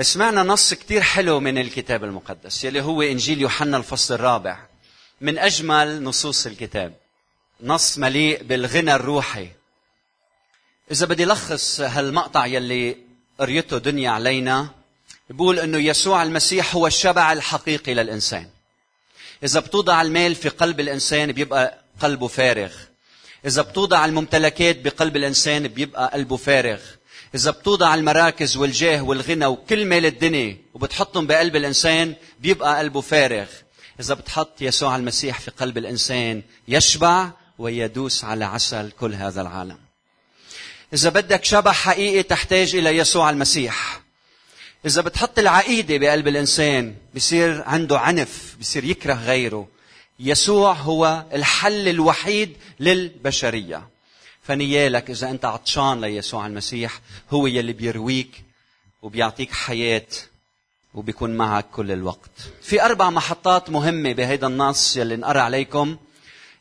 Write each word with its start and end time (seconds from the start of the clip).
سمعنا 0.00 0.42
نص 0.42 0.74
كتير 0.74 1.02
حلو 1.02 1.40
من 1.40 1.58
الكتاب 1.58 2.04
المقدس 2.04 2.64
يلي 2.64 2.82
هو 2.82 3.02
إنجيل 3.02 3.40
يوحنا 3.40 3.76
الفصل 3.76 4.14
الرابع 4.14 4.58
من 5.20 5.38
أجمل 5.38 6.02
نصوص 6.02 6.46
الكتاب 6.46 6.94
نص 7.60 7.98
مليء 7.98 8.42
بالغنى 8.42 8.94
الروحي 8.94 9.48
إذا 10.90 11.06
بدي 11.06 11.24
لخص 11.24 11.80
هالمقطع 11.80 12.46
يلي 12.46 12.96
قريته 13.38 13.78
دنيا 13.78 14.10
علينا 14.10 14.68
بقول 15.30 15.58
إنه 15.58 15.78
يسوع 15.78 16.22
المسيح 16.22 16.74
هو 16.74 16.86
الشبع 16.86 17.32
الحقيقي 17.32 17.94
للإنسان. 17.94 18.48
إذا 19.42 19.60
بتوضع 19.60 20.02
المال 20.02 20.34
في 20.34 20.48
قلب 20.48 20.80
الإنسان 20.80 21.32
بيبقى 21.32 21.78
قلبه 22.00 22.26
فارغ. 22.26 22.72
إذا 23.46 23.62
بتوضع 23.62 24.04
الممتلكات 24.04 24.80
بقلب 24.80 25.16
الإنسان 25.16 25.68
بيبقى 25.68 26.10
قلبه 26.14 26.36
فارغ. 26.36 26.80
إذا 27.34 27.50
بتوضع 27.50 27.94
المراكز 27.94 28.56
والجاه 28.56 29.02
والغنى 29.02 29.46
وكل 29.46 29.84
مال 29.84 30.06
الدنيا 30.06 30.56
وبتحطهم 30.74 31.26
بقلب 31.26 31.56
الإنسان 31.56 32.14
بيبقى 32.40 32.78
قلبه 32.78 33.00
فارغ. 33.00 33.46
إذا 34.00 34.14
بتحط 34.14 34.62
يسوع 34.62 34.96
المسيح 34.96 35.40
في 35.40 35.50
قلب 35.50 35.78
الإنسان 35.78 36.42
يشبع 36.68 37.30
ويدوس 37.58 38.24
على 38.24 38.44
عسل 38.44 38.90
كل 38.90 39.14
هذا 39.14 39.40
العالم. 39.42 39.78
إذا 40.92 41.10
بدك 41.10 41.44
شبع 41.44 41.72
حقيقي 41.72 42.22
تحتاج 42.22 42.76
إلى 42.76 42.96
يسوع 42.96 43.30
المسيح. 43.30 44.00
إذا 44.86 45.02
بتحط 45.02 45.38
العقيدة 45.38 45.98
بقلب 45.98 46.28
الإنسان 46.28 46.94
بصير 47.14 47.62
عنده 47.66 48.00
عنف 48.00 48.56
بصير 48.60 48.84
يكره 48.84 49.14
غيره. 49.14 49.68
يسوع 50.20 50.72
هو 50.72 51.24
الحل 51.32 51.88
الوحيد 51.88 52.56
للبشرية. 52.80 53.93
فنيالك 54.44 55.10
إذا 55.10 55.30
أنت 55.30 55.44
عطشان 55.44 56.00
ليسوع 56.00 56.46
المسيح 56.46 57.00
هو 57.30 57.46
يلي 57.46 57.72
بيرويك 57.72 58.44
وبيعطيك 59.02 59.52
حياة 59.52 60.06
وبيكون 60.94 61.30
معك 61.30 61.66
كل 61.72 61.92
الوقت. 61.92 62.30
في 62.62 62.84
أربع 62.84 63.10
محطات 63.10 63.70
مهمة 63.70 64.12
بهيدا 64.12 64.46
النص 64.46 64.96
يلي 64.96 65.16
نقرأ 65.16 65.40
عليكم 65.40 65.96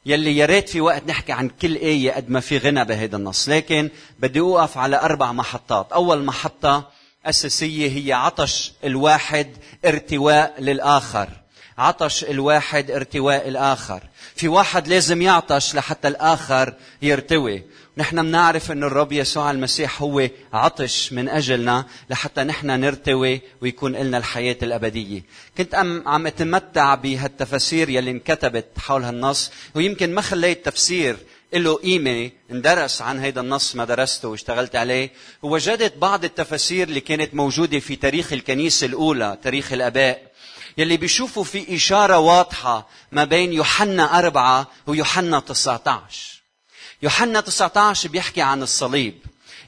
يلي 0.05 0.37
يا 0.37 0.45
ريت 0.45 0.69
في 0.69 0.81
وقت 0.81 1.07
نحكي 1.07 1.31
عن 1.31 1.49
كل 1.49 1.75
آية 1.75 2.11
قد 2.11 2.29
ما 2.29 2.39
في 2.39 2.57
غنى 2.57 2.85
بهيدا 2.85 3.17
النص، 3.17 3.49
لكن 3.49 3.89
بدي 4.19 4.39
أوقف 4.39 4.77
على 4.77 5.01
أربع 5.01 5.31
محطات، 5.31 5.91
أول 5.91 6.23
محطة 6.23 6.89
أساسية 7.25 8.05
هي 8.05 8.13
عطش 8.13 8.73
الواحد 8.83 9.47
ارتواء 9.85 10.61
للآخر. 10.61 11.29
عطش 11.77 12.23
الواحد 12.23 12.91
ارتواء 12.91 13.47
الآخر. 13.47 14.03
في 14.35 14.47
واحد 14.47 14.87
لازم 14.87 15.21
يعطش 15.21 15.75
لحتى 15.75 16.07
الآخر 16.07 16.73
يرتوي. 17.01 17.63
نحن 17.97 18.21
بنعرف 18.21 18.71
أن 18.71 18.83
الرب 18.83 19.11
يسوع 19.11 19.51
المسيح 19.51 20.01
هو 20.01 20.29
عطش 20.53 21.13
من 21.13 21.29
أجلنا 21.29 21.85
لحتى 22.09 22.43
نحن 22.43 22.67
نرتوي 22.67 23.41
ويكون 23.61 23.95
لنا 23.95 24.17
الحياة 24.17 24.57
الأبدية 24.63 25.23
كنت 25.57 25.75
عم 26.05 26.27
أتمتع 26.27 26.95
بهالتفاسير 26.95 27.89
يلي 27.89 28.11
انكتبت 28.11 28.65
حول 28.77 29.03
هالنص 29.03 29.51
ويمكن 29.75 30.13
ما 30.13 30.21
خليت 30.21 30.65
تفسير 30.65 31.17
له 31.53 31.75
قيمة 31.75 32.31
اندرس 32.51 33.01
عن 33.01 33.19
هيدا 33.19 33.41
النص 33.41 33.75
ما 33.75 33.85
درسته 33.85 34.27
واشتغلت 34.27 34.75
عليه 34.75 35.11
ووجدت 35.41 35.97
بعض 35.97 36.23
التفاسير 36.23 36.87
اللي 36.87 36.99
كانت 36.99 37.35
موجودة 37.35 37.79
في 37.79 37.95
تاريخ 37.95 38.33
الكنيسة 38.33 38.87
الأولى 38.87 39.37
تاريخ 39.43 39.73
الآباء 39.73 40.32
يلي 40.77 40.97
بيشوفوا 40.97 41.43
في 41.43 41.75
إشارة 41.75 42.17
واضحة 42.17 42.87
ما 43.11 43.23
بين 43.23 43.53
يوحنا 43.53 44.19
أربعة 44.19 44.67
ويوحنا 44.87 45.39
19 45.39 46.33
يوحنا 47.03 47.41
19 47.41 48.09
بيحكي 48.09 48.41
عن 48.41 48.63
الصليب. 48.63 49.13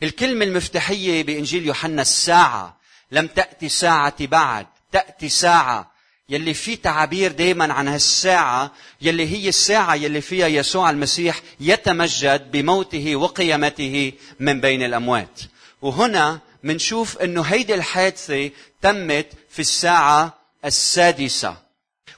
الكلمة 0.04 0.46
المفتاحية 0.46 1.24
بإنجيل 1.24 1.66
يوحنا 1.66 2.02
الساعة 2.02 2.78
لم 3.12 3.28
تأتي 3.28 3.70
ساعة 3.70 4.26
بعد 4.26 4.68
تأتي 4.92 5.30
ساعة. 5.30 5.92
يلي 6.30 6.54
في 6.54 6.76
تعابير 6.76 7.32
دائما 7.32 7.74
عن 7.74 7.88
هالساعة 7.88 8.72
يلي 9.02 9.28
هي 9.28 9.50
الساعة 9.50 9.96
يلي 9.96 10.22
فيها 10.22 10.48
يسوع 10.48 10.90
المسيح 10.90 11.42
يتمجد 11.60 12.52
بموته 12.52 13.16
وقيامته 13.16 14.14
من 14.40 14.62
بين 14.62 14.84
الأموات. 14.84 15.42
وهنا 15.82 16.40
منشوف 16.64 17.18
إنه 17.18 17.42
هيدي 17.42 17.76
الحادثة 17.76 18.52
تمت 18.82 19.28
في 19.50 19.60
الساعة 19.60 20.45
السادسة. 20.66 21.56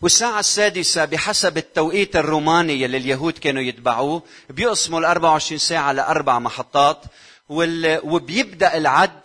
والساعة 0.01 0.39
السادسة 0.39 1.05
بحسب 1.05 1.57
التوقيت 1.57 2.15
الروماني 2.15 2.85
اللي 2.85 2.97
اليهود 2.97 3.37
كانوا 3.37 3.61
يتبعوه 3.61 4.23
بيقسموا 4.49 4.99
ال 4.99 5.05
24 5.05 5.57
ساعة 5.59 5.91
لأربع 5.91 6.39
محطات 6.39 7.01
وبيبدأ 7.49 8.77
العد 8.77 9.21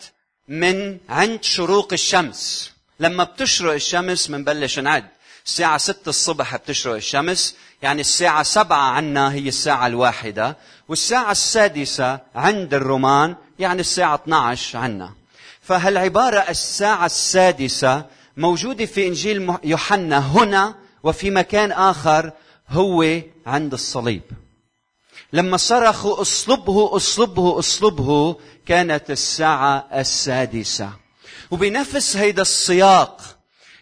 من 0.48 0.98
عند 1.08 1.42
شروق 1.44 1.92
الشمس. 1.92 2.72
لما 3.00 3.24
بتشرق 3.24 3.72
الشمس 3.72 4.26
بنبلش 4.26 4.78
نعد. 4.78 5.04
الساعة 5.46 5.78
ستة 5.78 6.08
الصبح 6.08 6.56
بتشرق 6.56 6.94
الشمس 6.94 7.56
يعني 7.82 8.00
الساعة 8.00 8.42
سبعة 8.42 8.90
عنا 8.90 9.32
هي 9.32 9.48
الساعة 9.48 9.86
الواحدة 9.86 10.56
والساعة 10.88 11.32
السادسة 11.32 12.18
عند 12.34 12.74
الرومان 12.74 13.36
يعني 13.58 13.80
الساعة 13.80 14.14
12 14.14 14.78
عنا. 14.78 15.12
فهالعبارة 15.62 16.38
الساعة 16.38 17.06
السادسة 17.06 18.04
موجودة 18.36 18.86
في 18.86 19.06
إنجيل 19.06 19.54
يوحنا 19.64 20.18
هنا 20.18 20.74
وفي 21.02 21.30
مكان 21.30 21.72
آخر 21.72 22.32
هو 22.68 23.20
عند 23.46 23.72
الصليب. 23.72 24.22
لما 25.32 25.56
صرخوا 25.56 26.20
اصلبه 26.20 26.96
اصلبه 26.96 27.58
اصلبه 27.58 28.36
كانت 28.66 29.10
الساعة 29.10 29.88
السادسة. 29.94 30.90
وبنفس 31.50 32.16
هيدا 32.16 32.42
السياق 32.42 33.38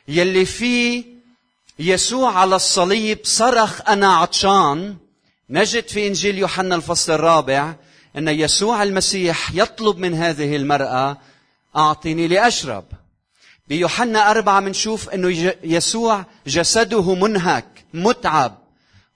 يلي 0.08 0.44
فيه 0.44 1.04
يسوع 1.78 2.32
على 2.38 2.56
الصليب 2.56 3.18
صرخ 3.24 3.80
أنا 3.88 4.16
عطشان 4.16 4.96
نجد 5.50 5.88
في 5.88 6.06
إنجيل 6.06 6.38
يوحنا 6.38 6.74
الفصل 6.74 7.12
الرابع 7.12 7.74
أن 8.16 8.28
يسوع 8.28 8.82
المسيح 8.82 9.54
يطلب 9.54 9.98
من 9.98 10.14
هذه 10.14 10.56
المرأة 10.56 11.18
أعطني 11.76 12.28
لأشرب. 12.28 12.84
بيوحنا 13.70 14.30
أربعة 14.30 14.60
منشوف 14.60 15.08
أنه 15.08 15.54
يسوع 15.64 16.24
جسده 16.46 17.14
منهك 17.14 17.64
متعب. 17.94 18.58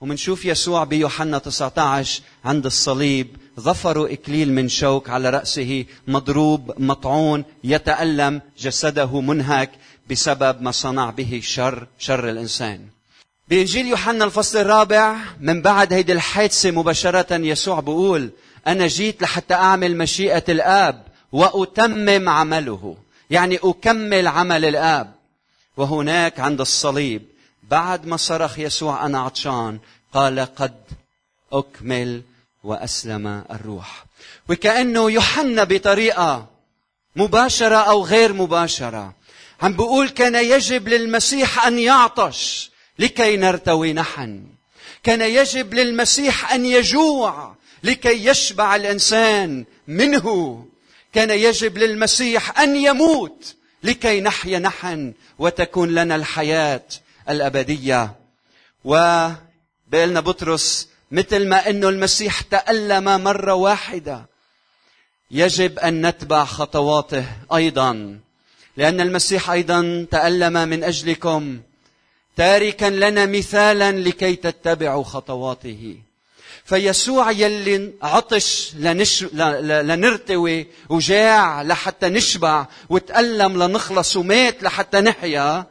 ومنشوف 0.01 0.45
يسوع 0.45 0.85
بيوحنا 0.85 1.39
19 1.39 2.23
عند 2.45 2.67
الصليب 2.67 3.37
ظفر 3.61 4.13
إكليل 4.13 4.53
من 4.53 4.69
شوك 4.69 5.11
على 5.11 5.31
رأسه 5.31 5.85
مضروب 6.09 6.73
مطعون 6.79 7.45
يتألم 7.65 8.43
جسده 8.59 9.21
منهك 9.21 9.71
بسبب 10.11 10.63
ما 10.63 10.71
صنع 10.71 11.11
به 11.11 11.41
شر 11.43 11.87
شر 11.99 12.29
الإنسان. 12.31 12.81
بإنجيل 13.49 13.87
يوحنا 13.87 14.25
الفصل 14.25 14.59
الرابع 14.59 15.17
من 15.41 15.63
بعد 15.63 15.93
هيدي 15.93 16.13
الحادثة 16.13 16.71
مباشرة 16.71 17.37
يسوع 17.37 17.81
بيقول 17.81 18.31
أنا 18.67 18.87
جيت 18.87 19.23
لحتى 19.23 19.55
أعمل 19.55 19.97
مشيئة 19.97 20.45
الآب 20.49 21.05
وأتمم 21.33 22.29
عمله. 22.29 22.97
يعني 23.31 23.59
أكمل 23.63 24.27
عمل 24.27 24.65
الآب. 24.65 25.15
وهناك 25.77 26.41
عند 26.41 26.61
الصليب 26.61 27.23
بعد 27.63 28.07
ما 28.07 28.17
صرخ 28.17 28.59
يسوع 28.59 29.07
أنا 29.07 29.21
عطشان 29.21 29.79
قال 30.13 30.41
قد 30.41 30.83
أكمل 31.53 32.23
وأسلم 32.65 33.45
الروح. 33.51 34.05
وكأنه 34.49 35.11
يوحنا 35.11 35.65
بطريقة 35.65 36.47
مباشرة 37.17 37.77
أو 37.77 38.05
غير 38.05 38.33
مباشرة. 38.33 39.15
عم 39.63 39.73
بيقول 39.73 40.09
كان 40.09 40.35
يجب 40.35 40.89
للمسيح 40.89 41.67
أن 41.67 41.79
يعطش 41.79 42.71
لكي 42.99 43.37
نرتوي 43.37 43.93
نحن. 43.93 44.45
كان 45.03 45.21
يجب 45.21 45.75
للمسيح 45.75 46.53
أن 46.53 46.67
يجوع 46.67 47.55
لكي 47.83 48.27
يشبع 48.27 48.77
الإنسان 48.77 49.65
منه. 49.89 50.67
كان 51.15 51.31
يجب 51.31 51.79
للمسيح 51.79 52.61
أن 52.61 52.77
يموت 52.77 53.55
لكي 53.83 54.21
نحيا 54.21 54.59
نحن 54.59 55.15
وتكون 55.39 55.95
لنا 55.95 56.17
الحياة 56.17 56.83
الأبدية. 57.29 58.15
وبقلنا 58.85 60.21
بطرس 60.21 60.89
مثل 61.11 61.49
ما 61.49 61.71
إنه 61.71 61.89
المسيح 61.89 62.41
تألم 62.41 63.05
مرة 63.05 63.55
واحدة 63.55 64.27
يجب 65.31 65.79
أن 65.79 66.07
نتبع 66.07 66.45
خطواته 66.45 67.27
أيضا 67.55 68.19
لأن 68.77 69.01
المسيح 69.01 69.51
أيضا 69.51 70.07
تألم 70.11 70.53
من 70.53 70.85
أجلكم. 70.85 71.61
تاركا 72.37 72.87
لنا 72.87 73.27
مثالا 73.27 73.93
لكي 73.93 74.37
تتبعوا 74.37 75.05
خطواته. 75.05 75.97
فيسوع 76.65 77.31
يلي 77.31 77.93
عطش 78.03 78.73
لنش... 78.75 79.23
لنرتوي 79.63 80.67
وجاع 80.89 81.63
لحتى 81.63 82.09
نشبع 82.09 82.67
وتألم 82.89 83.63
لنخلص 83.63 84.17
ومات 84.17 84.63
لحتى 84.63 85.01
نحيا 85.01 85.67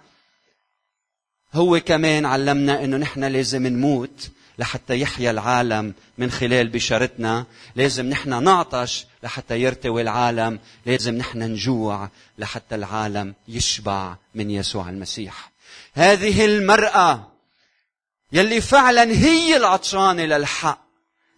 هو 1.54 1.80
كمان 1.80 2.25
علمنا 2.25 2.84
إنه 2.84 2.98
نحن 2.98 3.24
لازم 3.24 3.68
نموت 3.68 4.30
لحتى 4.57 5.00
يحيا 5.00 5.31
العالم 5.31 5.94
من 6.18 6.31
خلال 6.31 6.68
بشارتنا. 6.68 7.46
لازم 7.75 8.06
نحن 8.06 8.44
نعطش 8.44 9.06
لحتى 9.24 9.62
يرتوي 9.62 10.01
العالم. 10.01 10.60
لازم 10.86 11.16
نحن 11.16 11.39
نجوع 11.39 12.10
لحتى 12.38 12.75
العالم 12.75 13.34
يشبع 13.48 14.16
من 14.36 14.51
يسوع 14.51 14.89
المسيح. 14.89 15.51
هذه 15.94 16.46
المرأة 16.46 17.31
يلي 18.31 18.62
فعلا 18.62 19.04
هي 19.04 19.57
العطشانة 19.57 20.25
للحق 20.25 20.83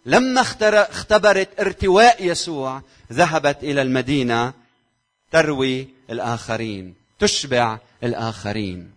لما 0.06 0.40
اختبرت 0.40 1.60
ارتواء 1.60 2.26
يسوع 2.26 2.82
ذهبت 3.12 3.56
إلى 3.62 3.82
المدينة 3.82 4.52
تروي 5.32 5.88
الآخرين 6.10 6.94
تشبع 7.18 7.78
الآخرين. 8.04 8.90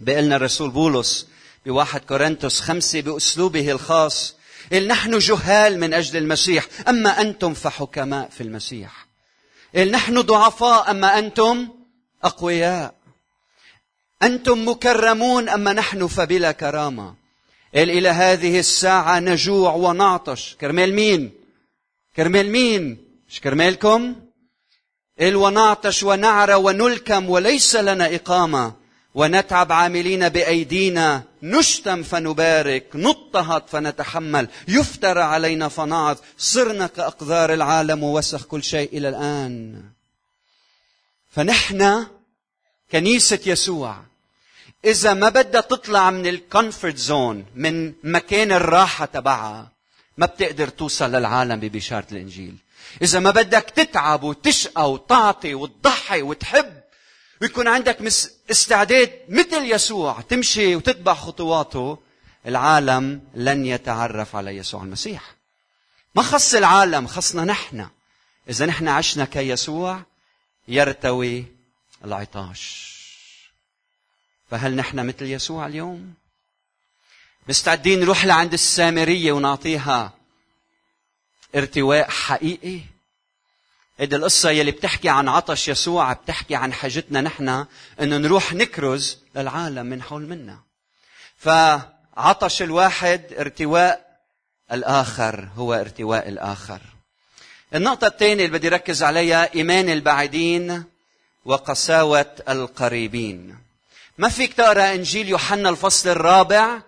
بقلنا 0.00 0.36
الرسول 0.36 0.70
بولس 0.70 1.26
بواحد 1.66 2.00
كورنثوس 2.00 2.60
خمسة 2.60 3.00
بأسلوبه 3.00 3.70
الخاص 3.70 4.34
قال 4.72 4.88
نحن 4.88 5.18
جهال 5.18 5.80
من 5.80 5.94
أجل 5.94 6.16
المسيح 6.16 6.66
أما 6.88 7.20
أنتم 7.20 7.54
فحكماء 7.54 8.28
في 8.28 8.42
المسيح. 8.42 9.06
قال 9.76 9.90
نحن 9.90 10.20
ضعفاء 10.20 10.90
أما 10.90 11.18
أنتم 11.18 11.68
أقوياء. 12.24 12.94
أنتم 14.22 14.68
مكرمون 14.68 15.48
أما 15.48 15.72
نحن 15.72 16.06
فبلا 16.06 16.52
كرامة. 16.52 17.19
قال 17.74 17.90
إلى 17.90 18.08
هذه 18.08 18.58
الساعة 18.58 19.20
نجوع 19.20 19.72
ونعطش. 19.74 20.56
كرمال 20.60 20.94
مين؟ 20.94 21.32
كرمال 22.16 22.50
مين؟ 22.50 22.98
مش 23.28 23.40
كرمالكم؟ 23.40 24.14
قال 25.20 25.36
ونعطش 25.36 26.02
ونعرى 26.02 26.54
ونلكم 26.54 27.30
وليس 27.30 27.76
لنا 27.76 28.14
إقامة. 28.14 28.72
ونتعب 29.14 29.72
عاملين 29.72 30.28
بأيدينا. 30.28 31.22
نشتم 31.42 32.02
فنبارك. 32.02 32.86
نضطهد 32.94 33.62
فنتحمل. 33.68 34.48
يفترى 34.68 35.22
علينا 35.22 35.68
فنعظ 35.68 36.16
صرنا 36.38 36.86
كأقذار 36.86 37.54
العالم 37.54 38.02
ووسخ 38.02 38.44
كل 38.44 38.64
شيء 38.64 38.98
إلى 38.98 39.08
الآن. 39.08 39.82
فنحن 41.30 42.06
كنيسة 42.92 43.40
يسوع. 43.46 44.09
إذا 44.84 45.14
ما 45.14 45.28
بدها 45.28 45.60
تطلع 45.60 46.10
من 46.10 46.26
الكونفورت 46.26 46.96
زون 46.96 47.46
من 47.54 47.92
مكان 48.04 48.52
الراحة 48.52 49.04
تبعها 49.04 49.72
ما 50.16 50.26
بتقدر 50.26 50.68
توصل 50.68 51.12
للعالم 51.12 51.60
ببشارة 51.60 52.06
الإنجيل. 52.12 52.56
إذا 53.02 53.18
ما 53.18 53.30
بدك 53.30 53.72
تتعب 53.76 54.22
وتشقى 54.22 54.92
وتعطي 54.92 55.54
وتضحي 55.54 56.22
وتحب 56.22 56.80
ويكون 57.42 57.68
عندك 57.68 58.02
استعداد 58.50 59.12
مثل 59.28 59.64
يسوع 59.64 60.20
تمشي 60.20 60.76
وتتبع 60.76 61.14
خطواته 61.14 61.98
العالم 62.46 63.20
لن 63.34 63.66
يتعرف 63.66 64.36
على 64.36 64.56
يسوع 64.56 64.82
المسيح. 64.82 65.34
ما 66.14 66.22
خص 66.22 66.54
العالم 66.54 67.06
خصنا 67.06 67.44
نحن. 67.44 67.88
إذا 68.50 68.66
نحن 68.66 68.88
عشنا 68.88 69.24
كيسوع 69.24 70.02
يرتوي 70.68 71.44
العطاش. 72.04 72.89
فهل 74.50 74.76
نحن 74.76 75.06
مثل 75.06 75.24
يسوع 75.24 75.66
اليوم 75.66 76.14
مستعدين 77.48 78.00
نروح 78.00 78.24
لعند 78.24 78.52
السامرية 78.52 79.32
ونعطيها 79.32 80.12
ارتواء 81.54 82.10
حقيقي 82.10 82.80
هيدي 83.98 84.16
القصة 84.16 84.50
يلي 84.50 84.70
بتحكي 84.70 85.08
عن 85.08 85.28
عطش 85.28 85.68
يسوع 85.68 86.12
بتحكي 86.12 86.54
عن 86.54 86.72
حاجتنا 86.72 87.20
نحن 87.20 87.48
إنه 88.00 88.16
نروح 88.16 88.52
نكرز 88.52 89.18
للعالم 89.36 89.86
من 89.86 90.02
حول 90.02 90.22
منا. 90.22 90.58
فعطش 91.38 92.62
الواحد 92.62 93.22
ارتواء 93.38 94.20
الآخر 94.72 95.48
هو 95.56 95.74
ارتواء 95.74 96.28
الآخر. 96.28 96.80
النقطة 97.74 98.06
الثانية 98.06 98.46
اللي 98.46 98.58
بدي 98.58 98.68
ركز 98.68 99.02
عليها 99.02 99.54
إيمان 99.54 99.88
البعيدين 99.88 100.84
وقساوة 101.44 102.34
القريبين. 102.48 103.69
ما 104.20 104.28
فيك 104.28 104.52
تقرأ 104.54 104.94
إنجيل 104.94 105.28
يوحنا 105.28 105.68
الفصل 105.68 106.08
الرابع 106.08 106.82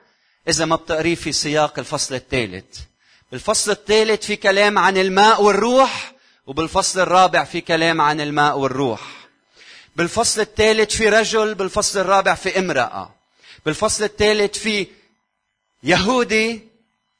إذا 0.49 0.65
ما 0.65 0.77
بتقريه 0.77 1.15
في 1.15 1.33
سياق 1.33 1.79
الفصل 1.79 2.15
الثالث. 2.15 2.79
بالفصل 3.33 3.71
الثالث 3.71 4.27
في 4.27 4.37
كلام 4.37 4.79
عن 4.79 4.97
الماء 4.97 5.43
والروح 5.43 6.13
وبالفصل 6.47 7.01
الرابع 7.01 7.45
في 7.45 7.61
كلام 7.61 8.01
عن 8.01 8.21
الماء 8.21 8.59
والروح. 8.59 9.01
بالفصل 9.97 10.41
الثالث 10.41 10.97
في 10.97 11.09
رجل 11.09 11.55
بالفصل 11.55 11.99
الرابع 11.99 12.35
في 12.35 12.59
امرأة. 12.59 13.15
بالفصل 13.67 14.05
الثالث 14.05 14.59
في 14.59 14.87
يهودي 15.83 16.69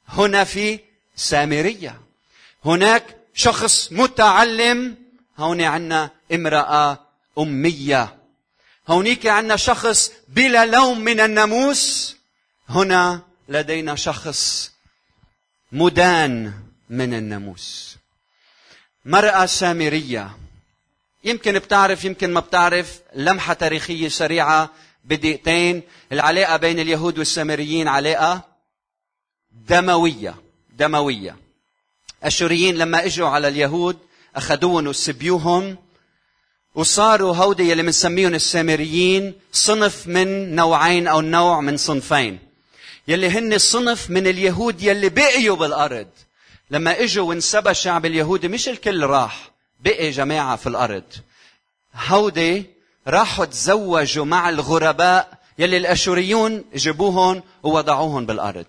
هنا 0.09 0.45
في 0.45 0.79
سامرية. 1.17 2.01
هناك 2.65 3.17
شخص 3.35 3.93
متعلم 3.93 4.97
هون 5.39 5.61
عندنا 5.61 6.11
امرأة 6.33 6.99
أمية. 7.39 8.22
هونيك 8.89 9.27
عندنا 9.27 9.57
شخص 9.57 10.13
بلا 10.29 10.67
لوم 10.67 11.01
من 11.01 11.21
الناموس. 11.21 12.17
هنا 12.69 13.21
لدينا 13.49 13.95
شخص 13.97 14.73
مدان 15.73 16.53
من 16.91 17.15
الناموس. 17.15 17.97
مرأة 19.05 19.47
سامرية. 19.47 20.37
يمكن 21.25 21.59
بتعرف 21.59 22.05
يمكن 22.05 22.33
ما 22.33 22.41
بتعرف. 22.41 23.01
لمحة 23.15 23.55
تاريخية 23.55 24.09
سريعة 24.09 24.71
بدقيقتين. 25.05 25.83
العلاقة 26.13 26.57
بين 26.57 26.81
اليهود 26.81 27.19
والسامريين 27.19 27.89
علاقة 27.89 28.43
دموية 29.53 30.35
دموية. 30.71 31.37
الشوريين 32.25 32.77
لما 32.79 33.05
إجوا 33.05 33.29
على 33.29 33.49
اليهود 33.49 33.99
أخذوهم 34.37 34.87
وسبيوهم. 34.87 35.77
وصاروا 36.75 37.37
هودي 37.37 37.71
يلي 37.71 37.83
بنسميهم 37.83 38.35
السامريين 38.35 39.35
صنف 39.53 40.07
من 40.07 40.55
نوعين 40.55 41.07
أو 41.07 41.21
نوع 41.21 41.61
من 41.61 41.77
صنفين. 41.77 42.39
يلي 43.09 43.29
هن 43.29 43.59
صنف 43.59 44.11
من 44.11 44.27
اليهود 44.27 44.83
يلي 44.83 45.09
بقيوا 45.09 45.57
بالأرض. 45.57 46.09
لما 46.71 47.03
إجوا 47.03 47.29
وانسبى 47.29 47.71
الشعب 47.71 48.07
اليهودي 48.07 48.49
مش 48.49 48.69
الكل 48.69 49.03
راح 49.03 49.51
بقي 49.81 50.11
جماعة 50.11 50.57
في 50.57 50.67
الأرض. 50.69 51.05
هودي 51.95 52.65
راحوا 53.09 53.45
تزوجوا 53.45 54.25
مع 54.25 54.49
الغرباء 54.49 55.39
يلي 55.59 55.77
الأشوريون 55.77 56.65
جابوهم 56.75 57.43
ووضعوهم 57.63 58.27
بالأرض. 58.27 58.67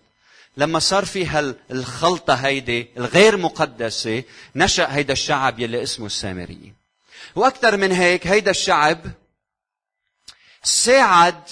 لما 0.57 0.79
صار 0.79 1.05
في 1.05 1.25
هالخلطة 1.25 2.33
هيدي 2.33 2.87
الغير 2.97 3.37
مقدسة 3.37 4.23
نشأ 4.55 4.95
هيدا 4.95 5.13
الشعب 5.13 5.59
يلي 5.59 5.83
اسمه 5.83 6.05
السامريين. 6.05 6.82
وأكثر 7.35 7.77
من 7.77 7.91
هيك 7.91 8.27
هيدا 8.27 8.51
الشعب 8.51 9.11
ساعد 10.63 11.49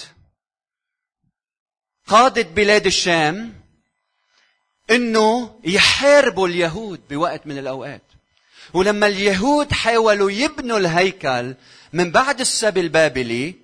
قادة 2.08 2.42
بلاد 2.42 2.86
الشام 2.86 3.62
إنه 4.92 5.60
يحاربوا 5.64 6.48
اليهود 6.48 7.02
بوقت 7.10 7.48
من 7.48 7.58
الأوقات. 7.58 8.02
ولما 8.74 9.08
اليهود 9.08 9.72
حاولوا 9.72 10.32
يبنوا 10.32 10.78
الهيكل 10.78 11.56
من 11.94 12.12
بعد 12.12 12.40
السبي 12.40 12.80
البابلي 12.80 13.56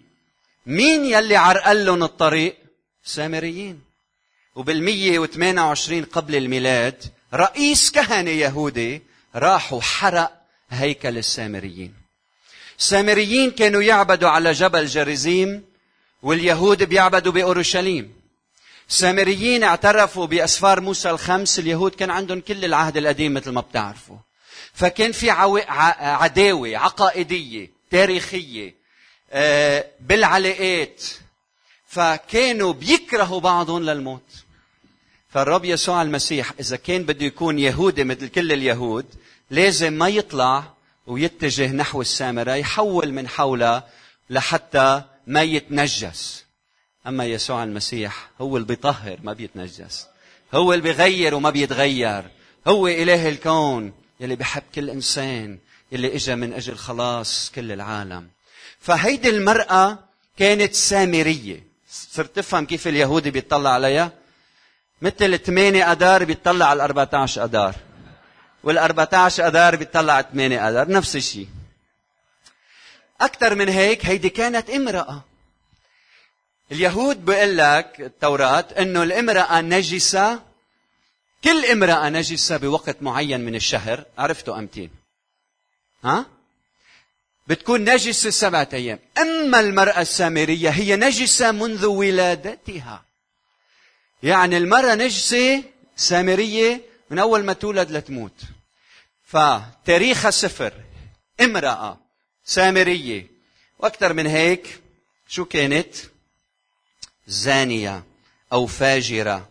مين 0.66 1.06
يلي 1.06 1.36
عرقل 1.36 1.86
لهم 1.86 2.04
الطريق؟ 2.04 2.58
سامريين 3.04 3.82
وبال 4.56 4.84
128 4.84 6.04
قبل 6.04 6.36
الميلاد 6.36 7.04
رئيس 7.34 7.92
كهنة 7.92 8.30
يهودي 8.30 9.02
راح 9.36 9.74
وحرق 9.74 10.42
هيكل 10.70 11.18
السامريين. 11.18 11.94
السامريين 12.80 13.52
كانوا 13.52 13.82
يعبدوا 13.82 14.30
على 14.30 14.52
جبل 14.52 14.86
جريزيم 14.86 15.66
واليهود 16.22 16.84
بيعبدوا 16.84 17.32
بأورشليم. 17.32 18.14
السامريين 18.90 19.64
اعترفوا 19.64 20.26
بأسفار 20.26 20.82
موسى 20.82 21.10
الخمس 21.10 21.60
اليهود 21.60 21.96
كان 21.96 22.10
عندهم 22.10 22.42
كل 22.42 22.66
العهد 22.66 22.98
القديم 22.98 23.34
مثل 23.34 23.52
ما 23.52 23.62
بتعرفوا. 23.62 24.18
فكان 24.74 25.12
في 25.12 25.30
عداوة 26.00 26.78
عقائدية 26.78 27.70
تاريخية 27.92 28.76
آه، 29.32 29.86
بالعلاقات. 30.00 31.04
فكانوا 31.88 32.74
بيكرهوا 32.74 33.40
بعضهم 33.40 33.84
للموت. 33.84 34.24
فالرب 35.30 35.66
يسوع 35.66 36.02
المسيح 36.02 36.54
إذا 36.60 36.76
كان 36.76 37.04
بده 37.04 37.26
يكون 37.26 37.60
يهودي 37.60 38.04
مثل 38.04 38.28
كل 38.28 38.52
اليهود 38.52 39.06
لازم 39.52 39.94
ما 39.94 40.08
يطلع 40.08 40.77
ويتجه 41.08 41.72
نحو 41.72 42.02
السامرة 42.02 42.52
يحول 42.52 43.12
من 43.12 43.28
حوله 43.28 43.84
لحتى 44.30 45.02
ما 45.28 45.42
يتنجس. 45.42 46.46
أما 47.08 47.26
يسوع 47.26 47.64
المسيح 47.64 48.30
هو 48.42 48.58
اللي 48.58 48.68
بيطهر 48.68 49.20
ما 49.24 49.34
بيتنجس. 49.34 50.06
هو 50.54 50.74
اللي 50.74 50.84
بيغير 50.84 51.36
وما 51.36 51.50
بيتغير. 51.50 52.24
هو 52.68 52.88
إله 52.88 53.30
الكون 53.30 53.94
يلي 54.20 54.36
بحب 54.36 54.64
كل 54.76 54.90
إنسان 54.90 55.60
يلي 55.92 56.16
إجا 56.16 56.36
من 56.36 56.54
أجل 56.54 56.76
خلاص 56.76 57.52
كل 57.56 57.72
العالم. 57.72 58.28
فهيدي 58.80 59.30
المرأة 59.30 60.00
كانت 60.38 60.74
سامرية. 60.74 61.64
صرت 61.90 62.36
تفهم 62.36 62.66
كيف 62.66 62.88
اليهودي 62.88 63.32
بيطلع 63.32 63.70
عليها؟ 63.70 64.12
مثل 65.02 65.40
8 65.40 65.92
أدار 65.92 66.24
بيطلع 66.24 66.66
على 66.66 66.84
14 66.84 67.44
أدار. 67.44 67.76
وال14 68.68 69.40
أذار 69.40 69.76
بيطلع 69.76 70.22
8 70.22 70.70
أذار 70.70 70.90
نفس 70.90 71.16
الشيء 71.16 71.48
أكثر 73.22 73.56
من 73.56 73.70
هيك 73.70 74.06
هيدي 74.06 74.30
كانت 74.30 74.70
امرأة. 74.70 75.24
اليهود 76.72 77.26
بيقول 77.26 77.58
لك 77.58 77.96
التوراة 78.00 78.66
إنه 78.80 79.04
الامرأة 79.04 79.62
نجسة 79.62 80.40
كل 81.44 81.66
امرأة 81.66 82.10
نجسة 82.10 82.58
بوقت 82.58 82.98
معين 83.02 83.42
من 83.42 83.56
الشهر 83.56 84.04
عرفتوا 84.18 84.60
امتين 84.60 84.90
ها؟ 86.04 86.26
بتكون 87.48 87.94
نجسة 87.94 88.30
سبعة 88.30 88.70
أيام. 88.74 89.00
أما 89.18 89.60
المرأة 89.60 90.02
السامرية 90.02 90.70
هي 90.70 90.96
نجسة 90.96 91.52
منذ 91.52 91.86
ولادتها. 91.86 93.04
يعني 94.24 94.58
المرأة 94.58 94.96
نجسة 94.96 95.64
سامرية 95.96 96.82
من 97.10 97.20
أول 97.20 97.46
ما 97.46 97.54
تولد 97.54 97.92
لتموت. 97.92 98.44
فتاريخها 99.28 100.32
صفر 100.32 100.74
امرأة 101.42 101.98
سامرية 102.44 103.28
وأكثر 103.80 104.14
من 104.14 104.28
هيك 104.28 104.82
شو 105.28 105.46
كانت 105.46 105.96
زانية 107.28 108.04
أو 108.54 108.66
فاجرة 108.66 109.50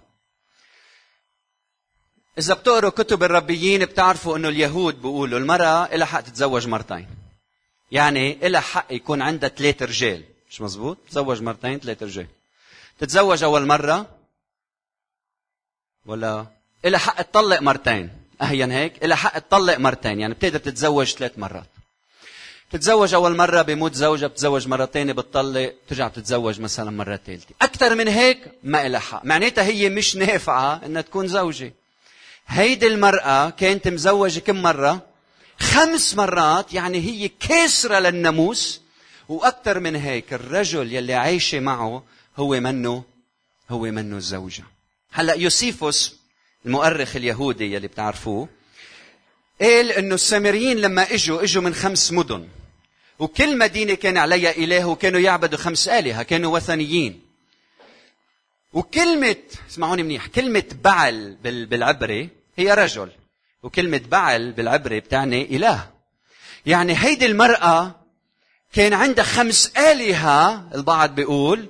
إذا 2.38 2.54
بتقروا 2.54 2.90
كتب 2.90 3.22
الربيين 3.22 3.84
بتعرفوا 3.84 4.36
إنه 4.36 4.48
اليهود 4.48 5.02
بيقولوا 5.02 5.38
المرأة 5.38 5.96
لها 5.96 6.06
حق 6.06 6.20
تتزوج 6.20 6.66
مرتين. 6.66 7.08
يعني 7.92 8.34
لها 8.34 8.60
حق 8.60 8.86
يكون 8.90 9.22
عندها 9.22 9.48
ثلاث 9.48 9.82
رجال، 9.82 10.24
مش 10.50 10.60
مزبوط؟ 10.60 10.98
تتزوج 11.06 11.42
مرتين 11.42 11.78
ثلاث 11.78 12.02
رجال. 12.02 12.26
تتزوج 12.98 13.42
أول 13.42 13.66
مرة 13.66 14.18
ولا 16.06 16.46
لها 16.84 16.98
حق 16.98 17.22
تطلق 17.22 17.60
مرتين، 17.62 18.10
أهين 18.42 18.70
هيك، 18.70 19.04
لها 19.04 19.16
حق 19.16 19.38
تطلق 19.38 19.78
مرتين، 19.78 20.20
يعني 20.20 20.34
بتقدر 20.34 20.58
تتزوج 20.58 21.06
ثلاث 21.14 21.38
مرات. 21.38 21.66
تتزوج 22.70 23.14
أول 23.14 23.36
مرة 23.36 23.62
بيموت 23.62 23.94
زوجها 23.94 24.28
بتتزوج 24.28 24.68
مرة 24.68 24.86
ثانية 24.86 25.12
بتطلق 25.12 25.74
بترجع 25.86 26.08
بتتزوج 26.08 26.60
مثلا 26.60 26.90
مرة 26.90 27.20
ثالثة. 27.26 27.54
أكثر 27.62 27.94
من 27.94 28.08
هيك 28.08 28.38
ما 28.62 28.86
إلها 28.86 29.00
حق. 29.00 29.24
معناتها 29.24 29.64
هي 29.64 29.88
مش 29.88 30.16
نافعة 30.16 30.80
إنها 30.86 31.02
تكون 31.02 31.28
زوجة. 31.28 31.72
هيدي 32.46 32.86
المرأة 32.86 33.50
كانت 33.50 33.88
مزوجة 33.88 34.40
كم 34.40 34.62
مرة؟ 34.62 35.06
خمس 35.60 36.14
مرات 36.14 36.74
يعني 36.74 36.98
هي 36.98 37.28
كاسرة 37.28 37.98
للناموس. 37.98 38.80
وأكثر 39.28 39.80
من 39.80 39.96
هيك 39.96 40.34
الرجل 40.34 40.92
يلي 40.92 41.14
عايشة 41.14 41.60
معه 41.60 42.02
هو 42.36 42.60
منه 42.60 43.04
هو 43.70 43.80
منه 43.80 44.16
الزوجة. 44.16 44.64
هلأ 45.12 45.34
يوسيفوس 45.34 46.16
المؤرخ 46.66 47.16
اليهودي 47.16 47.74
يلي 47.74 47.88
بتعرفوه 47.88 48.48
قال 49.60 49.92
إنه 49.92 50.14
السامريين 50.14 50.76
لما 50.76 51.14
إجوا 51.14 51.42
إجوا 51.42 51.62
من 51.62 51.74
خمس 51.74 52.12
مدن. 52.12 52.48
وكل 53.18 53.58
مدينة 53.58 53.94
كان 53.94 54.16
عليها 54.16 54.50
إله 54.50 54.84
وكانوا 54.84 55.20
يعبدوا 55.20 55.58
خمس 55.58 55.88
آلهة 55.88 56.22
كانوا 56.22 56.56
وثنيين. 56.56 57.22
وكلمة 58.72 59.36
اسمعوني 59.70 60.02
منيح 60.02 60.26
كلمة 60.26 60.64
بعل 60.84 61.36
بالعبري 61.42 62.28
هي 62.56 62.74
رجل 62.74 63.10
وكلمة 63.62 64.00
بعل 64.10 64.52
بالعبري 64.52 65.00
بتعني 65.00 65.56
إله. 65.56 65.90
يعني 66.66 66.94
هيدي 66.96 67.26
المرأة 67.26 67.94
كان 68.72 68.92
عندها 68.92 69.24
خمس 69.24 69.72
آلهة 69.76 70.68
البعض 70.74 71.14
بيقول 71.14 71.66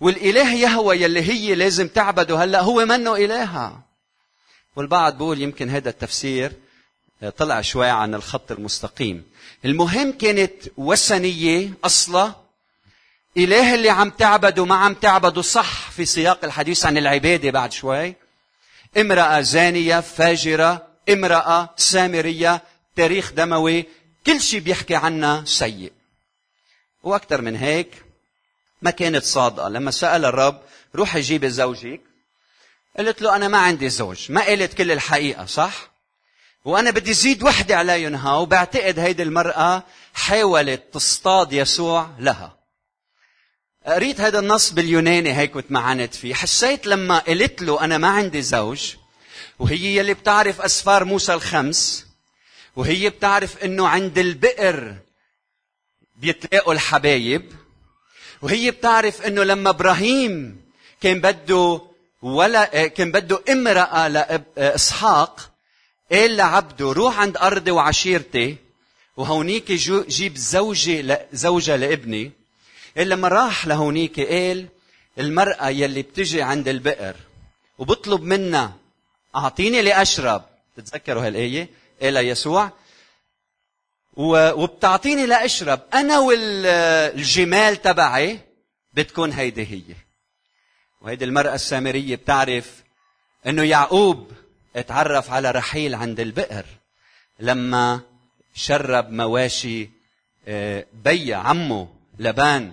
والإله 0.00 0.54
يهوى 0.54 1.02
يلي 1.02 1.20
هي 1.20 1.54
لازم 1.54 1.88
تعبده. 1.88 2.44
هلأ 2.44 2.60
هو 2.60 2.84
منه 2.86 3.16
إلهها 3.16 3.89
والبعض 4.80 5.18
بيقول 5.18 5.42
يمكن 5.42 5.70
هذا 5.70 5.90
التفسير 5.90 6.52
طلع 7.36 7.60
شوي 7.60 7.88
عن 7.88 8.14
الخط 8.14 8.52
المستقيم. 8.52 9.24
المهم 9.64 10.12
كانت 10.12 10.52
وثنية 10.76 11.70
أصلا. 11.84 12.34
إله 13.36 13.74
اللي 13.74 13.90
عم 13.90 14.10
تعبده 14.10 14.64
ما 14.64 14.74
عم 14.74 14.94
تعبده 14.94 15.42
صح 15.42 15.90
في 15.90 16.04
سياق 16.04 16.44
الحديث 16.44 16.86
عن 16.86 16.98
العبادة 16.98 17.50
بعد 17.50 17.72
شوي. 17.72 18.14
امرأة 18.96 19.40
زانية 19.40 20.00
فاجرة 20.00 20.86
امرأة 21.10 21.74
سامرية 21.76 22.62
تاريخ 22.96 23.32
دموي 23.32 23.86
كل 24.26 24.40
شيء 24.40 24.60
بيحكي 24.60 24.94
عنها 24.94 25.44
سيء. 25.44 25.92
وأكثر 27.02 27.40
من 27.40 27.56
هيك 27.56 28.04
ما 28.82 28.90
كانت 28.90 29.24
صادقة. 29.24 29.68
لما 29.68 29.90
سأل 29.90 30.24
الرب 30.24 30.60
روحي 30.94 31.20
جيبي 31.20 31.50
زوجك 31.50 32.00
قلت 32.98 33.22
له 33.22 33.36
أنا 33.36 33.48
ما 33.48 33.58
عندي 33.58 33.88
زوج 33.88 34.32
ما 34.32 34.40
قالت 34.40 34.74
كل 34.74 34.92
الحقيقة 34.92 35.46
صح؟ 35.46 35.90
وأنا 36.64 36.90
بدي 36.90 37.12
زيد 37.12 37.42
وحدة 37.42 37.76
عليهم 37.76 38.14
ها 38.14 38.36
وبعتقد 38.36 38.98
هيدي 38.98 39.22
المرأة 39.22 39.82
حاولت 40.14 40.82
تصطاد 40.92 41.52
يسوع 41.52 42.10
لها. 42.18 42.56
قريت 43.86 44.20
هذا 44.20 44.38
النص 44.38 44.70
باليوناني 44.70 45.36
هيك 45.36 45.56
وتمعنت 45.56 46.14
فيه. 46.14 46.34
حسيت 46.34 46.86
لما 46.86 47.18
قلت 47.18 47.62
له 47.62 47.84
أنا 47.84 47.98
ما 47.98 48.08
عندي 48.08 48.42
زوج 48.42 48.94
وهي 49.58 49.96
يلي 49.96 50.14
بتعرف 50.14 50.60
أسفار 50.60 51.04
موسى 51.04 51.34
الخمس 51.34 52.06
وهي 52.76 53.10
بتعرف 53.10 53.64
أنه 53.64 53.88
عند 53.88 54.18
البئر 54.18 54.96
بيتلاقوا 56.16 56.72
الحبايب 56.72 57.52
وهي 58.42 58.70
بتعرف 58.70 59.22
أنه 59.22 59.44
لما 59.44 59.70
إبراهيم 59.70 60.60
كان 61.00 61.20
بده 61.20 61.89
ولا 62.22 62.86
كان 62.86 63.12
بده 63.12 63.42
امرأة 63.50 64.08
لإسحاق 64.08 65.50
قال 66.12 66.36
لعبده 66.36 66.92
روح 66.92 67.18
عند 67.18 67.36
أرضي 67.36 67.70
وعشيرتي 67.70 68.56
وهونيك 69.16 69.72
جيب 69.72 70.36
زوجة 70.36 71.28
زوجة 71.32 71.76
لابني. 71.76 72.32
إلا 72.96 73.14
لما 73.14 73.28
راح 73.28 73.66
لهونيك 73.66 74.20
قال 74.20 74.66
المرأة 75.18 75.68
يلي 75.68 76.02
بتجي 76.02 76.42
عند 76.42 76.68
البئر 76.68 77.16
وبطلب 77.78 78.22
منا 78.22 78.72
أعطيني 79.36 79.82
لأشرب. 79.82 80.42
تتذكروا 80.76 81.26
هالآية؟ 81.26 81.68
قال 82.02 82.16
يسوع. 82.16 82.70
وبتعطيني 84.16 85.26
لأشرب. 85.26 85.80
أنا 85.94 86.18
والجمال 86.18 87.82
تبعي 87.82 88.40
بتكون 88.92 89.32
هيدي 89.32 89.66
هي. 89.66 89.94
وهيدي 91.00 91.24
المرأة 91.24 91.54
السامرية 91.54 92.16
بتعرف 92.16 92.82
أنه 93.46 93.62
يعقوب 93.62 94.32
اتعرف 94.76 95.30
على 95.30 95.50
رحيل 95.50 95.94
عند 95.94 96.20
البئر 96.20 96.64
لما 97.40 98.00
شرب 98.54 99.10
مواشي 99.10 99.88
آه، 100.48 100.86
بي 101.04 101.34
عمه 101.34 101.88
لبان. 102.18 102.72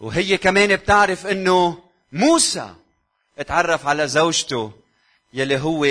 وهي 0.00 0.36
كمان 0.36 0.76
بتعرف 0.76 1.26
إنه 1.26 1.78
موسى 2.12 2.74
اتعرف 3.38 3.86
على 3.86 4.08
زوجته 4.08 4.72
يلي 5.32 5.58
هو 5.58 5.84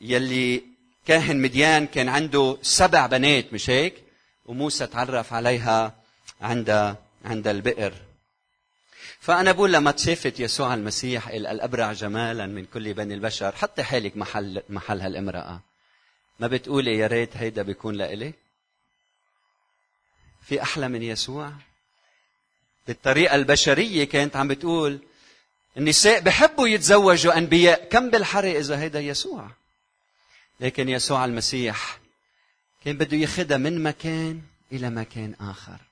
يلي 0.00 0.62
كاهن 1.06 1.36
مديان 1.36 1.86
كان 1.86 2.08
عنده 2.08 2.58
سبع 2.62 3.06
بنات 3.06 3.52
مش 3.52 3.70
هيك؟ 3.70 3.94
وموسى 4.46 4.86
تعرف 4.86 5.32
عليها 5.32 5.94
عند 6.40 6.96
عند 7.24 7.48
البئر. 7.48 8.07
فأنا 9.20 9.52
بقول 9.52 9.72
لما 9.72 9.90
تشافت 9.90 10.40
يسوع 10.40 10.74
المسيح 10.74 11.28
الأبرع 11.28 11.92
جمالا 11.92 12.46
من 12.46 12.64
كل 12.64 12.94
بني 12.94 13.14
البشر 13.14 13.56
حطي 13.56 13.82
حالك 13.82 14.16
محل 14.16 14.62
محل 14.68 15.00
هالامرأة. 15.00 15.60
ما 16.40 16.46
بتقولي 16.46 16.98
يا 16.98 17.06
ريت 17.06 17.36
هيدا 17.36 17.62
بيكون 17.62 17.94
لإلي؟ 17.94 18.32
في 20.42 20.62
أحلى 20.62 20.88
من 20.88 21.02
يسوع؟ 21.02 21.52
بالطريقة 22.86 23.34
البشرية 23.34 24.04
كانت 24.04 24.36
عم 24.36 24.48
بتقول 24.48 24.98
النساء 25.76 26.20
بحبوا 26.20 26.68
يتزوجوا 26.68 27.38
أنبياء. 27.38 27.88
كم 27.88 28.10
بالحري 28.10 28.58
إذا 28.58 28.78
هيدا 28.78 29.00
يسوع؟ 29.00 29.50
لكن 30.60 30.88
يسوع 30.88 31.24
المسيح 31.24 31.98
كان 32.84 32.96
بده 32.96 33.16
ياخذها 33.16 33.56
من 33.56 33.82
مكان 33.82 34.42
إلى 34.72 34.90
مكان 34.90 35.34
آخر. 35.40 35.87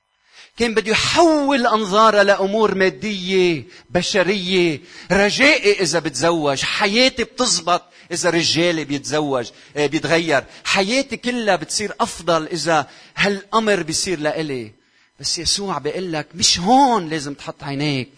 كان 0.56 0.74
بده 0.74 0.90
يحول 0.90 1.66
أنظارها 1.66 2.24
لأمور 2.24 2.74
مادية 2.74 3.64
بشرية. 3.90 4.80
رجائي 5.12 5.80
إذا 5.80 5.98
بتزوج 5.98 6.62
حياتي 6.62 7.24
بتزبط 7.24 7.82
إذا 8.12 8.30
رجالي 8.30 8.84
بيتزوج 8.84 9.50
آه، 9.76 9.86
بيتغير. 9.86 10.44
حياتي 10.64 11.16
كلها 11.16 11.56
بتصير 11.56 11.94
أفضل 12.00 12.46
إذا 12.46 12.86
هالأمر 13.16 13.82
بيصير 13.82 14.20
لإلي. 14.20 14.72
بس 15.20 15.38
يسوع 15.38 15.78
بيقول 15.78 16.12
لك 16.12 16.26
مش 16.34 16.58
هون 16.58 17.08
لازم 17.08 17.34
تحط 17.34 17.64
عينيك. 17.64 18.12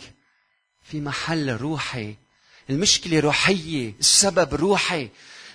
في 0.90 1.00
محل 1.00 1.56
روحي. 1.56 2.14
المشكلة 2.70 3.20
روحية 3.20 3.94
السبب 4.00 4.54
روحي. 4.54 5.08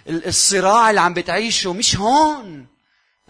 الصراع 0.07 0.89
اللي 0.89 1.01
عم 1.01 1.13
بتعيشه 1.13 1.73
مش 1.73 1.95
هون. 1.95 2.65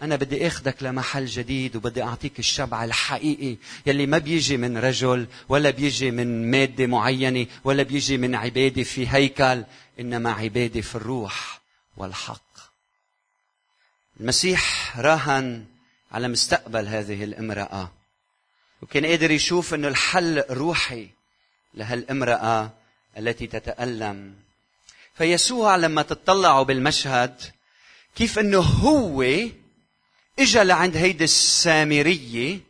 أنا 0.02 0.16
بدي 0.16 0.46
أخذك 0.46 0.82
لمحل 0.82 1.26
جديد 1.26 1.76
وبدي 1.76 2.02
أعطيك 2.02 2.38
الشبع 2.38 2.84
الحقيقي 2.84 3.56
يلي 3.86 4.06
ما 4.06 4.18
بيجي 4.18 4.56
من 4.56 4.78
رجل 4.78 5.26
ولا 5.48 5.70
بيجي 5.70 6.10
من 6.10 6.50
مادة 6.50 6.86
معينة 6.86 7.46
ولا 7.64 7.82
بيجي 7.82 8.16
من 8.16 8.34
عبادة 8.34 8.82
في 8.82 9.08
هيكل 9.08 9.64
إنما 10.00 10.32
عبادة 10.32 10.80
في 10.80 10.94
الروح 10.94 11.60
والحق. 11.96 12.42
المسيح 14.20 14.94
راهن 14.98 15.64
على 16.12 16.28
مستقبل 16.28 16.86
هذه 16.88 17.24
الامرأة 17.24 17.92
وكان 18.82 19.06
قادر 19.06 19.30
يشوف 19.30 19.74
أنه 19.74 19.88
الحل 19.88 20.44
روحي 20.50 21.08
لهالامرأة 21.74 22.72
التي 23.18 23.46
تتألم. 23.46 24.34
فيسوع 25.14 25.76
لما 25.76 26.02
تطلعوا 26.02 26.62
بالمشهد 26.62 27.42
كيف 28.16 28.38
إنه 28.38 28.58
هو 28.58 29.22
إجا 30.38 30.64
لعند 30.64 30.96
هيدي 30.96 31.24
السامرية. 31.24 32.60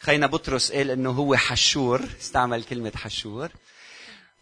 خينا 0.00 0.26
بطرس 0.26 0.72
قال 0.72 0.90
إنه 0.90 1.10
هو 1.10 1.36
حشور 1.36 2.08
استعمل 2.20 2.64
كلمة 2.64 2.92
حشور. 2.96 3.48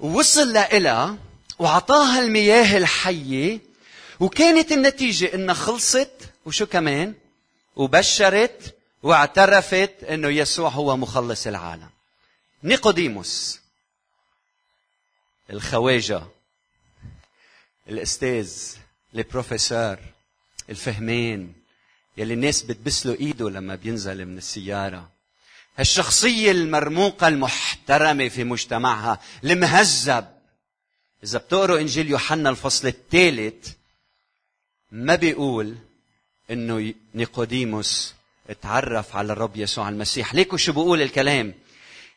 ووصل 0.01 0.53
لإلها 0.53 1.17
وعطاها 1.59 2.21
المياه 2.21 2.79
الحية. 2.79 3.61
وكانت 4.21 4.73
النتيجة 4.73 5.35
إنها 5.35 5.55
خلصت. 5.55 6.11
وشو 6.47 6.67
كمان؟ 6.67 7.15
وبشرت 7.77 8.77
واعترفت 9.03 10.05
إنه 10.05 10.29
يسوع 10.29 10.69
هو 10.69 10.97
مخلص 10.97 11.47
العالم. 11.47 11.91
نيقوديموس. 12.65 13.61
الخواجة. 15.51 16.23
الأستاذ. 17.89 18.53
البروفيسور. 19.15 19.99
الفهمان. 20.71 21.53
يلي 22.17 22.35
الناس 22.35 22.63
بتبس 22.63 23.07
له 23.07 23.15
إيده 23.15 23.51
لما 23.51 23.75
بينزل 23.75 24.25
من 24.27 24.39
السيارة. 24.39 25.11
هالشخصيه 25.79 26.51
المرموقة 26.51 27.29
المحترمة 27.29 28.29
في 28.29 28.45
مجتمعها 28.45 29.21
المهذب. 29.45 30.29
إذا 31.25 31.39
بتقروا 31.39 31.79
إنجيل 31.79 32.11
يوحنا 32.11 32.51
الفصل 32.51 32.89
الثالث 32.89 33.69
ما 34.93 35.15
بيقول 35.15 35.77
إنه 36.51 36.95
نيقوديموس 37.15 38.15
تعرف 38.63 39.17
على 39.17 39.33
الرب 39.33 39.57
يسوع 39.57 39.89
المسيح. 39.89 40.35
ليكو 40.35 40.57
شو 40.57 40.73
بقول 40.73 41.03
الكلام؟ 41.03 41.55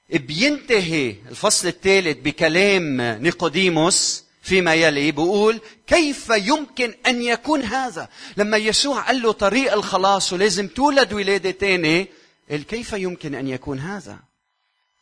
بينتهي 0.10 1.16
الفصل 1.30 1.68
الثالث 1.68 2.18
بكلام 2.18 3.02
نيقوديموس 3.02 4.25
فيما 4.46 4.74
يلي 4.74 5.12
بقول 5.12 5.62
كيف 5.88 6.30
يمكن 6.30 6.94
أن 7.08 7.22
يكون 7.22 7.64
هذا؟ 7.64 8.10
لما 8.38 8.58
يسوع 8.58 9.02
قال 9.02 9.22
له 9.22 9.32
طريق 9.32 9.74
الخلاص 9.74 10.34
ولازم 10.34 10.68
تولد 10.68 11.14
ولادة 11.14 11.52
تاني 11.52 12.08
قال 12.50 12.66
كيف 12.66 12.94
يمكن 12.94 13.36
أن 13.36 13.48
يكون 13.48 13.80
هذا؟ 13.80 14.20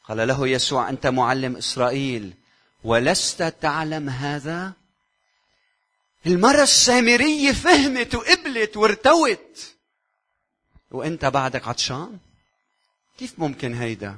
قال 0.04 0.28
له 0.28 0.48
يسوع 0.48 0.90
أنت 0.90 1.08
معلم 1.08 1.56
إسرائيل 1.56 2.34
ولست 2.84 3.44
تعلم 3.62 4.10
هذا؟ 4.10 4.74
المرة 6.26 6.64
السامرية 6.64 7.52
فهمت 7.52 8.16
وقبلت 8.16 8.78
وارتوت. 8.78 9.74
وأنت 10.92 11.26
بعدك 11.26 11.68
عطشان؟ 11.68 12.18
كيف 13.20 13.34
ممكن 13.38 13.74
هيدا؟ 13.74 14.18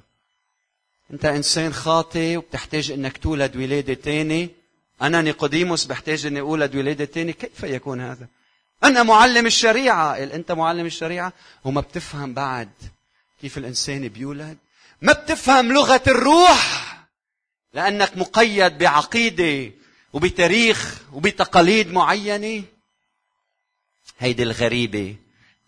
أنت 1.14 1.26
إنسان 1.26 1.74
خاطي 1.74 2.38
وبتحتاج 2.38 2.92
إنك 2.92 3.18
تولد 3.18 3.56
ولادة 3.56 3.94
تاني 3.94 4.65
أنا 5.02 5.22
نيقوديموس 5.22 5.86
بحتاج 5.86 6.26
إني 6.26 6.40
اولد 6.40 6.76
ولادة 6.76 7.06
تاني 7.06 7.34
كيف 7.34 7.64
يكون 7.64 8.02
هذا؟ 8.02 8.28
أنا 8.84 9.04
معلم 9.04 9.46
الشريعة. 9.46 10.16
قال 10.16 10.32
أنت 10.32 10.52
معلم 10.52 10.86
الشريعة؟ 10.86 11.34
وما 11.64 11.82
بتفهم 11.82 12.34
بعد 12.34 12.70
كيف 13.42 13.58
الإنسان 13.58 14.08
بيولد. 14.08 14.58
ما 15.02 15.14
بتفهم 15.14 15.74
لغة 15.74 16.04
الروح. 16.08 16.96
لأنك 17.74 18.18
مقيد 18.18 18.78
بعقيدة 18.78 19.74
وبتاريخ 20.14 21.02
وبتقاليد 21.14 21.92
معينة. 21.92 22.64
هيدي 24.20 24.44
الغريبة 24.44 25.16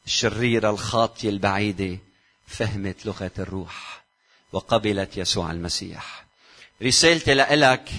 الشريرة 0.05 0.69
الخاطية 0.69 1.29
البعيدة 1.29 1.97
فهمت 2.47 3.05
لغة 3.05 3.31
الروح 3.39 4.03
وقبلت 4.51 5.17
يسوع 5.17 5.51
المسيح. 5.51 6.25
رسالتي 6.81 7.33
لك 7.33 7.89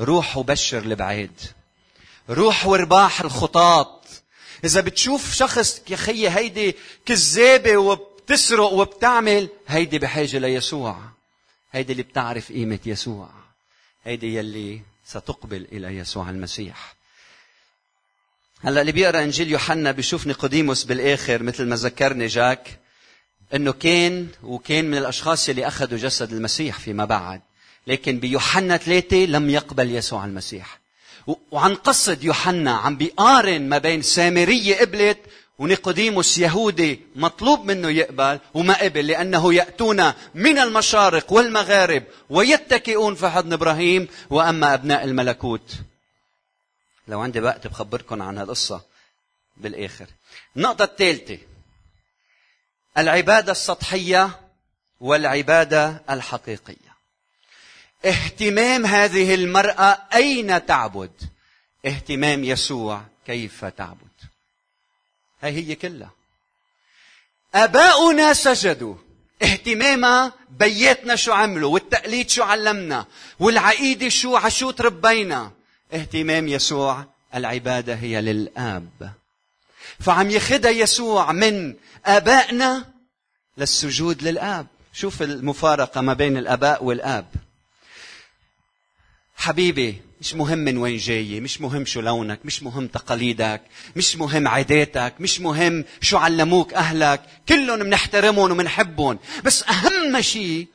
روح 0.00 0.36
وبشر 0.36 0.78
البعيد. 0.78 1.40
روح 2.30 2.66
وارباح 2.66 3.20
الخطاط. 3.20 4.06
إذا 4.64 4.80
بتشوف 4.80 5.34
شخص 5.34 5.82
يا 5.90 5.96
خيي 5.96 6.30
هيدي 6.30 6.76
كذابة 7.06 7.76
وبتسرق 7.76 8.72
وبتعمل 8.72 9.48
هيدي 9.68 9.98
بحاجة 9.98 10.38
ليسوع. 10.38 11.00
هيدي 11.72 11.92
اللي 11.92 12.02
بتعرف 12.02 12.52
قيمة 12.52 12.78
يسوع. 12.86 13.28
هيدي 14.04 14.34
يلي 14.34 14.80
ستقبل 15.06 15.66
إلى 15.72 15.96
يسوع 15.96 16.30
المسيح. 16.30 16.94
هلأ 18.62 18.80
اللي 18.80 18.92
بيقرأ 18.92 19.22
إنجيل 19.22 19.50
يوحنا 19.50 19.92
بيشوف 19.92 20.26
نيقوديموس 20.26 20.84
بالآخر 20.84 21.42
مثل 21.42 21.66
ما 21.66 21.76
ذكرني 21.76 22.26
جاك 22.26 22.78
إنه 23.54 23.72
كان 23.72 24.28
وكان 24.42 24.84
من 24.84 24.98
الأشخاص 24.98 25.48
اللي 25.48 25.66
أخذوا 25.66 25.98
جسد 25.98 26.32
المسيح 26.32 26.78
فيما 26.78 27.04
بعد. 27.04 27.40
لكن 27.86 28.18
بيوحنا 28.18 28.76
ثلاثة 28.76 29.16
لم 29.16 29.50
يقبل 29.50 29.94
يسوع 29.94 30.24
المسيح. 30.24 30.80
وعن 31.50 31.74
قصد 31.74 32.24
يوحنا 32.24 32.76
عم 32.76 32.96
بيقارن 32.96 33.68
ما 33.68 33.78
بين 33.78 34.02
سامرية 34.02 34.80
قبلت 34.80 35.18
ونيقوديموس 35.58 36.38
يهودي 36.38 37.00
مطلوب 37.16 37.64
منه 37.64 37.88
يقبل 37.88 38.38
وما 38.54 38.82
قبل 38.82 39.06
لأنه 39.06 39.54
يأتون 39.54 40.12
من 40.34 40.58
المشارق 40.58 41.32
والمغارب 41.32 42.04
ويتكئون 42.30 43.14
في 43.14 43.28
حضن 43.28 43.52
إبراهيم 43.52 44.08
وأما 44.30 44.74
أبناء 44.74 45.04
الملكوت. 45.04 45.74
لو 47.08 47.20
عندي 47.20 47.40
وقت 47.40 47.66
بخبركم 47.66 48.22
عن 48.22 48.38
هالقصة 48.38 48.80
بالآخر. 49.56 50.06
النقطة 50.56 50.84
الثالثة. 50.84 51.38
العبادة 52.98 53.52
السطحية 53.52 54.40
والعبادة 55.00 56.02
الحقيقية. 56.10 56.89
اهتمام 58.04 58.86
هذه 58.86 59.34
المرأة 59.34 59.98
أين 60.14 60.66
تعبد؟ 60.66 61.10
اهتمام 61.86 62.44
يسوع 62.44 63.02
كيف 63.26 63.64
تعبد؟ 63.64 64.00
هاي 65.42 65.52
هي 65.52 65.74
كلها. 65.74 66.10
آباؤنا 67.54 68.32
سجدوا. 68.32 68.94
اهتمامها 69.42 70.32
بياتنا 70.50 71.16
شو 71.16 71.32
عملوا 71.32 71.72
والتقليد 71.74 72.30
شو 72.30 72.42
علمنا 72.42 73.06
والعقيدة 73.38 74.08
شو 74.08 74.36
عشو 74.36 74.70
تربينا 74.70 75.50
اهتمام 75.92 76.48
يسوع 76.48 77.04
العبادة 77.34 77.94
هي 77.94 78.20
للآب. 78.20 79.12
فعم 80.00 80.30
يخدها 80.30 80.70
يسوع 80.70 81.32
من 81.32 81.74
آبائنا 82.06 82.84
للسجود 83.58 84.22
للآب. 84.22 84.66
شوف 84.92 85.22
المفارقة 85.22 86.00
ما 86.00 86.12
بين 86.12 86.36
الآباء 86.36 86.84
والآب. 86.84 87.26
حبيبي 89.40 90.02
مش 90.20 90.34
مهم 90.34 90.58
من 90.58 90.78
وين 90.78 90.96
جاي 90.96 91.40
مش 91.40 91.60
مهم 91.60 91.84
شو 91.84 92.00
لونك 92.00 92.40
مش 92.44 92.62
مهم 92.62 92.86
تقاليدك 92.86 93.62
مش 93.96 94.16
مهم 94.16 94.48
عاداتك 94.48 95.14
مش 95.20 95.40
مهم 95.40 95.84
شو 96.00 96.16
علموك 96.16 96.74
أهلك 96.74 97.22
كلهم 97.48 97.78
بنحترمهم 97.82 98.50
وبنحبهم 98.50 99.18
بس 99.44 99.62
أهم 99.62 100.20
شيء 100.20 100.66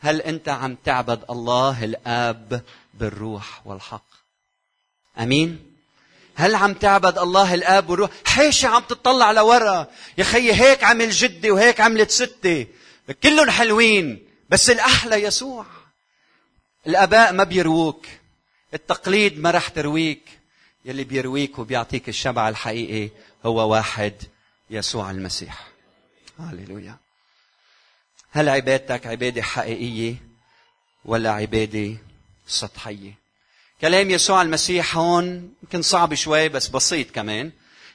هل 0.00 0.20
أنت 0.20 0.48
عم 0.48 0.76
تعبد 0.84 1.24
الله 1.30 1.84
الآب 1.84 2.62
بالروح 2.94 3.66
والحق؟ 3.66 4.04
أمين؟ 5.18 5.58
هل 6.34 6.54
عم 6.54 6.74
تعبد 6.74 7.18
الله 7.18 7.54
الآب 7.54 7.90
والروح؟ 7.90 8.10
حاشا 8.24 8.68
عم 8.68 8.82
تطلع 8.88 9.32
لورا. 9.32 9.86
يا 10.18 10.24
خيي 10.24 10.52
هيك 10.52 10.84
عمل 10.84 11.10
جدي 11.10 11.50
وهيك 11.50 11.80
عملت 11.80 12.10
ستي. 12.10 12.66
كلهم 13.22 13.50
حلوين 13.50 14.26
بس 14.50 14.70
الأحلى 14.70 15.16
يسوع. 15.22 15.66
الآباء 16.86 17.32
ما 17.32 17.44
بيرووك 17.44 18.06
التقليد 18.74 19.38
ما 19.38 19.50
رح 19.50 19.68
ترويك. 19.68 20.22
يلي 20.84 21.04
بيرويك 21.04 21.58
وبيعطيك 21.58 22.08
الشبع 22.08 22.48
الحقيقي 22.48 23.10
هو 23.46 23.72
واحد 23.72 24.14
يسوع 24.70 25.10
المسيح. 25.10 25.68
هللويا. 26.38 26.96
هل 28.30 28.48
عبادتك 28.48 29.06
عبادة 29.06 29.42
حقيقية 29.42 30.14
ولا 31.04 31.30
عبادة 31.30 31.96
سطحية؟ 32.46 33.12
كلام 33.80 34.10
يسوع 34.10 34.42
المسيح 34.42 34.96
هون 34.96 35.54
يمكن 35.62 35.82
صعب 35.82 36.14
شوي 36.14 36.48
بس 36.48 36.68
بسيط 36.68 37.10
كمان. 37.10 37.52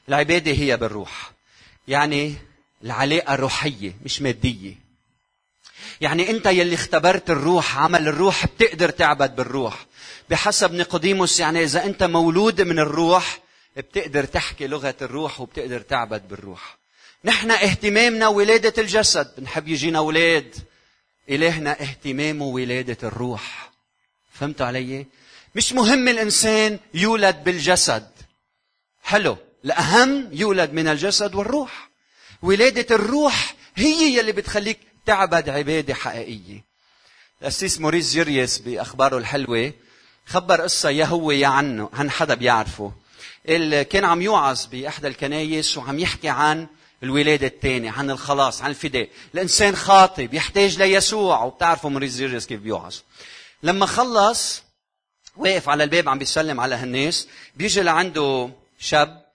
العبادة 0.09 0.51
هي 0.51 0.77
بالروح 0.77 1.31
يعني 1.87 2.35
العلاقة 2.83 3.35
روحية 3.35 3.93
مش 4.05 4.21
مادية. 4.21 4.86
يعني 6.01 6.29
انت 6.29 6.45
يلي 6.45 6.75
اختبرت 6.75 7.29
الروح 7.29 7.77
عمل 7.77 8.07
الروح 8.07 8.45
بتقدر 8.45 8.89
تعبد 8.89 9.35
بالروح. 9.35 9.85
بحسب 10.29 10.73
نيقوديموس 10.73 11.39
يعني 11.39 11.63
إذا 11.63 11.85
أنت 11.85 12.03
مولود 12.03 12.61
من 12.61 12.79
الروح 12.79 13.39
بتقدر 13.77 14.23
تحكي 14.23 14.67
لغة 14.67 14.95
الروح 15.01 15.41
وبتقدر 15.41 15.79
تعبد 15.79 16.27
بالروح. 16.27 16.77
نحن 17.25 17.51
اهتمامنا 17.51 18.27
ولادة 18.27 18.73
الجسد. 18.77 19.33
بنحب 19.37 19.67
يجينا 19.67 19.97
أولاد 19.97 20.55
إلهنا 21.29 21.81
اهتمامه 21.81 22.45
ولادة 22.45 22.97
الروح. 23.07 23.71
فهمتوا 24.33 24.65
علي؟ 24.65 25.05
مش 25.55 25.73
مهم 25.73 26.07
الإنسان 26.07 26.79
يولد 26.93 27.43
بالجسد. 27.43 28.07
حلو. 29.03 29.37
الأهم 29.65 30.29
يولد 30.31 30.73
من 30.73 30.87
الجسد 30.87 31.35
والروح. 31.35 31.89
ولادة 32.41 32.95
الروح 32.95 33.55
هي 33.75 34.17
يلي 34.17 34.31
بتخليك 34.31 34.79
تعبد 35.07 35.49
عبادة 35.49 35.93
حقيقية. 35.93 36.63
الأسيس 37.41 37.79
موريس 37.79 38.11
جيريس 38.11 38.57
بأخباره 38.57 39.17
الحلوة 39.17 39.73
خبر 40.25 40.61
قصة 40.61 40.89
يا 40.89 41.05
هو 41.05 41.31
يا 41.31 41.47
عنه 41.47 41.89
عن 41.93 42.11
حدا 42.11 42.33
بيعرفه. 42.33 42.91
كان 43.89 44.05
عم 44.05 44.21
يوعظ 44.21 44.65
بإحدى 44.65 45.07
الكنايس 45.07 45.77
وعم 45.77 45.99
يحكي 45.99 46.29
عن 46.29 46.67
الولادة 47.03 47.47
الثانية 47.47 47.91
عن 47.91 48.11
الخلاص 48.11 48.61
عن 48.61 48.69
الفداء. 48.69 49.09
الإنسان 49.33 49.75
خاطي 49.75 50.27
بيحتاج 50.27 50.77
ليسوع 50.77 51.43
وبتعرفوا 51.43 51.89
موريس 51.89 52.15
جيريس 52.15 52.45
كيف 52.47 52.61
بيوعظ. 52.61 52.95
لما 53.63 53.85
خلص 53.85 54.63
واقف 55.37 55.69
على 55.69 55.83
الباب 55.83 56.09
عم 56.09 56.17
بيسلم 56.19 56.59
على 56.59 56.75
هالناس 56.75 57.27
بيجي 57.55 57.81
لعنده 57.81 58.49
شاب 58.79 59.25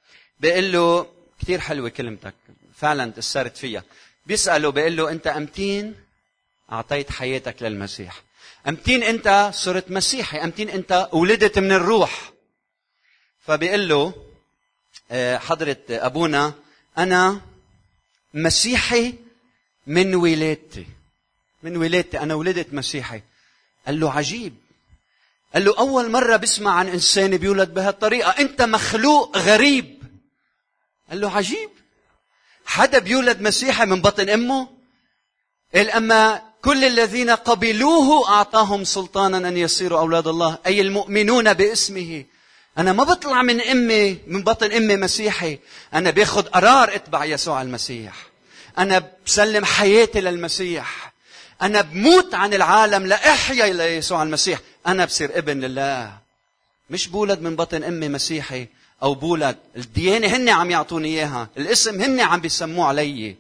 بيقول 0.40 0.72
له 0.72 1.06
كثير 1.40 1.60
حلوة 1.60 1.88
كلمتك 1.88 2.34
فعلا 2.76 3.10
تأثرت 3.10 3.56
فيها. 3.56 3.82
بيسأله 4.26 4.70
بيقول 4.70 4.96
له 4.96 5.10
أنت 5.10 5.26
أمتين 5.26 5.94
أعطيت 6.72 7.10
حياتك 7.10 7.62
للمسيح. 7.62 8.22
أمتين 8.68 9.02
أنت 9.02 9.50
صرت 9.54 9.90
مسيحي. 9.90 10.38
أمتين 10.38 10.68
أنت 10.68 11.08
ولدت 11.12 11.58
من 11.58 11.72
الروح. 11.72 12.32
فبيقول 13.46 13.88
له 13.88 14.14
آه، 15.10 15.38
حضرة 15.38 15.76
أبونا 15.90 16.52
أنا 16.98 17.40
مسيحي 18.34 19.14
من 19.86 20.14
ولادتي. 20.14 20.86
من 21.62 21.76
ولادتي. 21.76 22.20
أنا 22.20 22.34
ولدت 22.34 22.74
مسيحي. 22.74 23.22
قال 23.86 24.00
له 24.00 24.12
عجيب. 24.12 24.54
قال 25.54 25.64
له 25.64 25.78
أول 25.78 26.10
مرة 26.10 26.36
بسمع 26.36 26.74
عن 26.74 26.88
إنسان 26.88 27.36
بيولد 27.36 27.74
بهالطريقة. 27.74 28.30
أنت 28.30 28.62
مخلوق 28.62 29.38
غريب. 29.38 30.02
قال 31.10 31.20
له 31.20 31.30
عجيب. 31.30 31.70
حدا 32.66 32.98
بيولد 32.98 33.40
مسيحي 33.40 33.86
من 33.86 34.00
بطن 34.00 34.28
أمه؟ 34.28 34.68
قال 35.74 35.90
أما 35.90 36.42
كل 36.62 36.84
الذين 36.84 37.30
قبلوه 37.30 38.28
أعطاهم 38.28 38.84
سلطانا 38.84 39.48
أن 39.48 39.56
يصيروا 39.56 39.98
أولاد 39.98 40.26
الله 40.26 40.58
أي 40.66 40.80
المؤمنون 40.80 41.52
باسمه. 41.52 42.24
أنا 42.78 42.92
ما 42.92 43.04
بطلع 43.04 43.42
من 43.42 43.60
أمي 43.60 44.18
من 44.26 44.42
بطن 44.42 44.72
أمي 44.72 44.96
مسيحي. 44.96 45.58
أنا 45.94 46.10
باخذ 46.10 46.42
قرار 46.42 46.94
أتبع 46.94 47.24
يسوع 47.24 47.62
المسيح. 47.62 48.14
أنا 48.78 49.10
بسلم 49.26 49.64
حياتي 49.64 50.20
للمسيح. 50.20 51.12
أنا 51.62 51.80
بموت 51.80 52.34
عن 52.34 52.54
العالم 52.54 53.06
لأحيا 53.06 53.72
ليسوع 53.72 54.22
المسيح. 54.22 54.60
أنا 54.86 55.04
بصير 55.04 55.38
ابن 55.38 55.60
لله. 55.60 56.12
مش 56.90 57.08
بولد 57.08 57.40
من 57.40 57.56
بطن 57.56 57.84
أمي 57.84 58.08
مسيحي. 58.08 58.66
أو 59.02 59.14
بولد 59.14 59.56
الديانة 59.76 60.26
هن 60.26 60.48
عم 60.48 60.70
يعطوني 60.70 61.08
إياها. 61.08 61.48
الاسم 61.56 62.02
هن 62.02 62.20
عم 62.20 62.40
بيسموه 62.40 62.86
علي. 62.86 63.36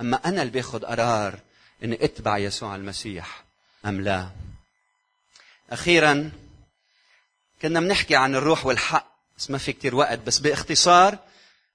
أما 0.00 0.20
أنا 0.24 0.42
اللي 0.42 0.52
باخذ 0.52 0.84
قرار 0.84 1.38
إني 1.84 2.04
أتبع 2.04 2.38
يسوع 2.38 2.76
المسيح 2.76 3.44
أم 3.86 4.00
لا؟ 4.00 4.28
أخيرا 5.70 6.30
كنا 7.62 7.80
بنحكي 7.80 8.16
عن 8.16 8.34
الروح 8.34 8.66
والحق. 8.66 9.06
بس 9.38 9.50
ما 9.50 9.58
في 9.58 9.72
كتير 9.72 9.94
وقت. 9.94 10.18
بس 10.18 10.38
باختصار 10.38 11.18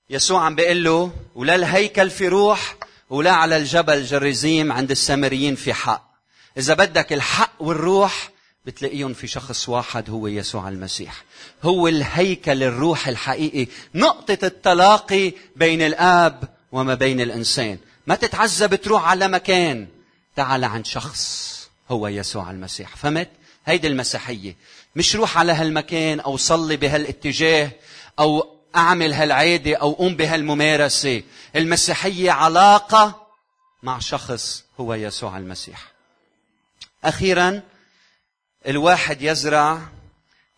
يسوع 0.09 0.45
عم 0.45 0.55
بيقول 0.55 0.83
له 0.83 1.11
ولا 1.35 1.55
الهيكل 1.55 2.09
في 2.09 2.27
روح 2.27 2.75
ولا 3.09 3.31
على 3.31 3.57
الجبل 3.57 4.03
جريزيم 4.03 4.71
عند 4.71 4.91
السامريين 4.91 5.55
في 5.55 5.73
حق. 5.73 6.15
إذا 6.57 6.73
بدك 6.73 7.13
الحق 7.13 7.53
والروح 7.59 8.34
بتلاقيهم 8.65 9.13
في 9.13 9.27
شخص 9.27 9.69
واحد 9.69 10.09
هو 10.09 10.27
يسوع 10.27 10.69
المسيح. 10.69 11.23
هو 11.63 11.87
الهيكل 11.87 12.63
الروح 12.63 13.07
الحقيقي 13.07 13.67
نقطة 13.95 14.37
التلاقي 14.43 15.33
بين 15.55 15.81
الآب 15.81 16.43
وما 16.71 16.93
بين 16.93 17.21
الإنسان. 17.21 17.77
ما 18.07 18.15
تتعذب 18.15 18.75
تروح 18.75 19.07
على 19.07 19.27
مكان. 19.27 19.87
تعال 20.35 20.63
عند 20.63 20.85
شخص 20.85 21.55
هو 21.91 22.07
يسوع 22.07 22.51
المسيح. 22.51 22.95
فهمت؟ 22.95 23.29
هيدي 23.65 23.87
المسيحية. 23.87 24.55
مش 24.95 25.15
روح 25.15 25.37
على 25.37 25.51
هالمكان 25.51 26.19
أو 26.19 26.37
صلي 26.37 26.77
بهالاتجاه 26.77 27.71
أو 28.19 28.55
أعمل 28.75 29.13
هالعادة 29.13 29.75
أو 29.75 29.91
قوم 29.91 30.15
بهالممارسة. 30.15 31.23
المسيحية 31.55 32.31
علاقة 32.31 33.27
مع 33.83 33.99
شخص 33.99 34.63
هو 34.79 34.93
يسوع 34.93 35.37
المسيح. 35.37 35.91
أخيرا 37.03 37.61
الواحد 38.67 39.21
يزرع 39.21 39.81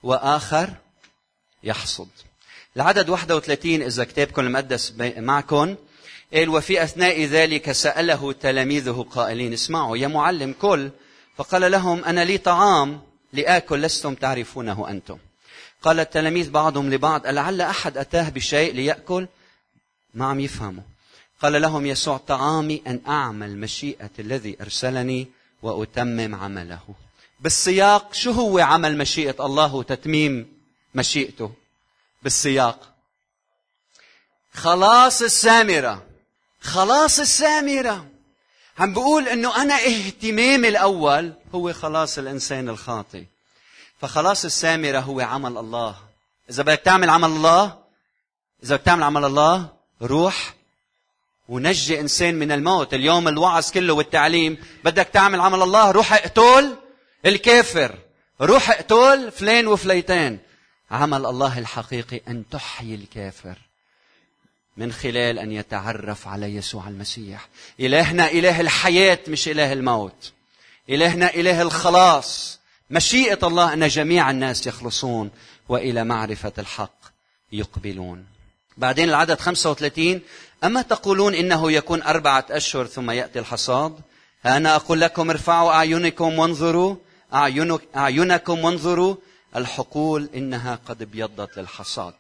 وآخر 0.04 0.70
يحصد. 1.64 2.08
العدد 2.76 3.10
31 3.10 3.82
إذا 3.82 4.04
كتابكم 4.04 4.42
المقدس 4.42 4.94
معكم. 5.18 5.76
قال 6.34 6.50
وفي 6.50 6.84
أثناء 6.84 7.24
ذلك 7.24 7.72
سأله 7.72 8.34
تلاميذه 8.34 9.06
قائلين 9.12 9.54
اسمعوا 9.54 9.98
يا 9.98 10.08
معلم 10.08 10.56
كل. 10.62 10.90
فقال 11.38 11.72
لهم 11.72 12.06
أنا 12.06 12.26
لي 12.26 12.38
طعام 12.38 13.02
لآكل 13.34 13.82
لستم 13.82 14.14
تعرفونه 14.14 14.90
أنتم. 14.90 15.18
قال 15.82 16.00
التلاميذ 16.00 16.50
بعضهم 16.50 16.94
لبعض 16.94 17.28
ألعل 17.28 17.62
أحد 17.62 17.98
أتاه 17.98 18.30
بشيء 18.30 18.74
ليأكل؟ 18.74 19.28
ما 20.14 20.26
عم 20.26 20.40
يفهموا. 20.40 20.84
قال 21.42 21.62
لهم 21.62 21.86
يسوع 21.86 22.18
طعامي 22.18 22.82
أن 22.88 23.02
أعمل 23.08 23.58
مشيئة 23.58 24.10
الذي 24.20 24.58
أرسلني 24.62 25.28
وأتمم 25.62 26.36
عمله. 26.36 27.07
بالسياق 27.40 28.14
شو 28.14 28.32
هو 28.32 28.60
عمل 28.60 28.98
مشيئة 28.98 29.46
الله 29.46 29.76
وتتميم 29.76 30.58
مشيئته؟ 30.96 31.52
بالسياق. 32.24 32.94
خلاص 34.54 35.22
السامرة. 35.22 36.04
خلاص 36.62 37.20
السامرة. 37.20 38.08
عم 38.80 38.94
بقول 38.94 39.28
إنه 39.28 39.62
أنا 39.62 39.76
اهتمامي 39.76 40.68
الأول 40.68 41.34
هو 41.56 41.74
خلاص 41.74 42.18
الإنسان 42.18 42.70
الخاطئ. 42.70 43.24
فخلاص 44.02 44.46
السامرة 44.46 45.00
هو 45.00 45.20
عمل 45.20 45.58
الله. 45.58 45.96
إذا 46.50 46.64
بدك 46.64 46.80
تعمل 46.80 47.10
عمل 47.10 47.30
الله 47.30 47.78
إذا 48.64 48.76
بدك 48.76 48.86
تعمل 48.86 49.04
عمل 49.04 49.26
الله 49.26 49.70
روح 50.02 50.54
ونجي 51.50 52.00
إنسان 52.00 52.36
من 52.36 52.52
الموت. 52.52 52.94
اليوم 52.94 53.28
الوعظ 53.28 53.72
كله 53.72 53.94
والتعليم 53.94 54.58
بدك 54.84 55.08
تعمل 55.14 55.42
عمل 55.42 55.62
الله 55.62 55.92
روح 55.92 56.14
اقتل. 56.14 56.76
الكافر. 57.28 57.98
روح 58.42 58.70
اقتل 58.70 59.32
فلان 59.32 59.68
وفليتين 59.68 60.40
عمل 60.92 61.26
الله 61.26 61.60
الحقيقي 61.60 62.22
أن 62.28 62.44
تحيي 62.52 62.96
الكافر. 62.96 63.58
من 64.78 64.92
خلال 64.92 65.40
أن 65.40 65.52
يتعرف 65.52 66.28
على 66.28 66.56
يسوع 66.56 66.88
المسيح. 66.88 67.48
إلهنا 67.80 68.32
إله 68.32 68.62
الحياة 68.62 69.20
مش 69.28 69.48
إله 69.48 69.74
الموت. 69.74 70.32
إلهنا 70.90 71.34
إله 71.34 71.62
الخلاص. 71.62 72.60
مشيئة 72.90 73.48
الله 73.48 73.74
أن 73.74 73.88
جميع 73.88 74.32
الناس 74.32 74.68
يخلصون 74.68 75.32
وإلى 75.70 76.04
معرفة 76.04 76.54
الحق 76.58 76.98
يقبلون. 77.52 78.26
بعدين 78.78 79.10
العدد 79.10 79.40
35 79.40 80.22
أما 80.64 80.82
تقولون 80.82 81.36
إنه 81.36 81.72
يكون 81.72 82.04
أربعة 82.04 82.46
أشهر 82.50 82.86
ثم 82.86 83.12
يأتي 83.12 83.40
الحصاد؟ 83.40 84.00
أنا 84.46 84.76
أقول 84.76 85.02
لكم 85.02 85.30
ارفعوا 85.30 85.72
أعينكم 85.72 86.40
وانظروا. 86.40 86.96
أعينك 87.34 87.82
أعينكم 87.96 88.64
وانظروا 88.64 89.16
الحقول 89.56 90.30
إنها 90.36 90.80
قد 90.86 91.02
ابيضت 91.02 91.58
للحصاد 91.58 92.14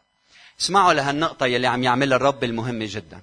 اسمعوا 0.62 0.94
لهالنقطة 0.94 1.46
يلي 1.46 1.68
عم 1.68 1.84
يعملها 1.84 2.18
الرب 2.18 2.44
المهمة 2.44 2.86
جدا. 2.90 3.22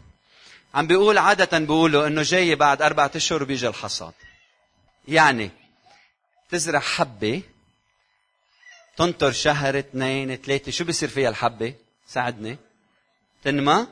عم 0.75 0.87
بيقول 0.87 1.19
عادة 1.19 1.59
بيقولوا 1.59 2.07
إنه 2.07 2.23
جاي 2.23 2.55
بعد 2.55 2.83
أربعة 2.83 3.11
أشهر 3.17 3.45
بيجي 3.45 3.69
الحصاد. 3.69 4.13
يعني 5.09 5.51
تزرع 6.51 6.81
حبة 6.81 7.43
تنطر 8.97 9.33
شهر 9.33 9.79
اثنين 9.79 10.37
ثلاثة 10.37 10.73
شو 10.73 10.85
بيصير 10.85 11.09
فيها 11.09 11.29
الحبة؟ 11.29 11.75
ساعدني. 12.07 12.59
تنمى 13.45 13.87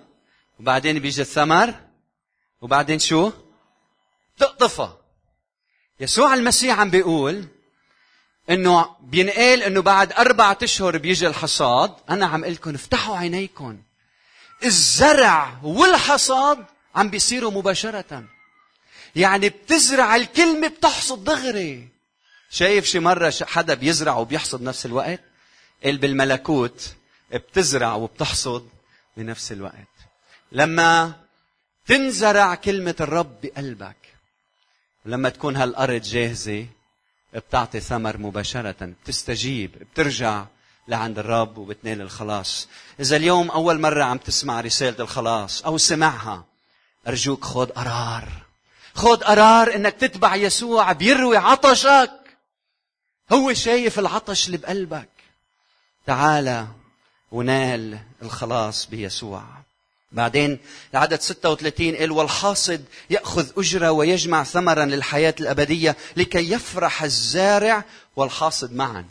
وبعدين 0.61 0.99
بيجي 0.99 1.23
الثمر 1.23 1.75
وبعدين 2.61 2.99
شو؟ 2.99 3.33
تقطفها. 4.39 4.99
يسوع 6.01 6.35
المسيح 6.35 6.79
عم 6.81 6.91
بيقول 6.91 7.47
إنه 8.51 8.97
بينقال 9.01 9.63
إنه 9.63 9.83
بعد 9.83 10.13
أربعة 10.13 10.59
أشهر 10.63 10.99
بيجي 10.99 11.27
الحصاد. 11.27 11.95
أنا 12.11 12.27
عم 12.27 12.43
أقول 12.43 12.55
لكم 12.55 12.75
افتحوا 12.75 13.17
عينيكم. 13.17 13.79
الزرع 14.65 15.59
والحصاد 15.63 16.65
عم 16.95 17.09
بيصيروا 17.09 17.51
مباشرة. 17.51 18.25
يعني 19.17 19.49
بتزرع 19.49 20.17
الكلمة 20.17 20.69
بتحصد 20.69 21.25
دغري. 21.25 21.89
شايف 22.51 22.85
شي 22.85 22.99
مرة 22.99 23.35
حدا 23.43 23.75
بيزرع 23.75 24.17
وبيحصد 24.17 24.63
نفس 24.63 24.87
الوقت؟ 24.87 25.21
قال 25.85 25.99
بالملكوت 25.99 26.95
بتزرع 27.33 27.95
وبتحصد 27.95 28.69
بنفس 29.17 29.53
الوقت. 29.53 29.93
لما 30.53 31.13
تنزرع 31.87 32.55
كلمة 32.55 32.95
الرب 33.01 33.41
بقلبك 33.43 33.97
لما 35.07 35.29
تكون 35.29 35.57
هالأرض 35.57 36.03
جاهزة 36.03 36.67
بتعطي 37.39 37.81
ثمر 37.81 38.17
مباشرة 38.17 38.93
بتستجيب 39.05 39.71
بترجع 39.71 40.45
لعند 40.89 41.19
الرب 41.19 41.59
وبتنال 41.59 42.01
الخلاص. 42.01 42.69
إذا 43.01 43.17
اليوم 43.17 43.51
أول 43.51 43.81
مرة 43.81 44.05
عم 44.05 44.19
تسمع 44.19 44.61
رسالة 44.61 44.97
الخلاص 45.01 45.63
أو 45.63 45.79
سمعها 45.79 46.45
أرجوك 47.09 47.45
خذ 47.45 47.67
قرار. 47.67 48.29
خذ 48.95 49.17
قرار 49.17 49.75
إنك 49.75 49.93
تتبع 49.93 50.35
يسوع 50.35 50.93
بيروي 50.93 51.37
عطشك. 51.37 52.11
هو 53.33 53.53
شايف 53.53 53.99
العطش 53.99 54.47
اللي 54.47 54.57
بقلبك. 54.57 55.09
تعال 56.07 56.67
ونال 57.33 57.99
الخلاص 58.23 58.87
بيسوع. 58.87 59.62
بعدين 60.13 60.59
العدد 60.95 61.21
36 61.21 61.97
قال 61.97 62.11
والحاصد 62.11 62.85
يأخذ 63.11 63.47
أجرة 63.57 63.91
ويجمع 63.91 64.45
ثمرا 64.45 64.85
للحياة 64.85 65.35
الأبدية 65.41 65.97
لكي 66.17 66.53
يفرح 66.53 67.03
الزارع 67.03 67.85
والحاصد 68.17 68.73
معا. 68.73 69.05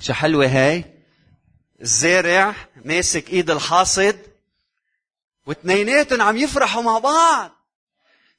شو 0.00 0.12
حلوة 0.12 0.46
هاي؟ 0.46 0.84
الزارع 1.82 2.54
ماسك 2.84 3.30
إيد 3.30 3.50
الحاصد 3.50 4.18
واثنيناتهم 5.46 6.22
عم 6.22 6.36
يفرحوا 6.36 6.82
مع 6.82 6.98
بعض. 6.98 7.50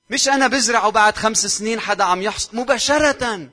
مش 0.09 0.29
أنا 0.29 0.47
بزرع 0.47 0.85
وبعد 0.85 1.17
خمس 1.17 1.45
سنين 1.45 1.79
حدا 1.79 2.03
عم 2.03 2.21
يحصد 2.21 2.55
مباشرة. 2.55 3.49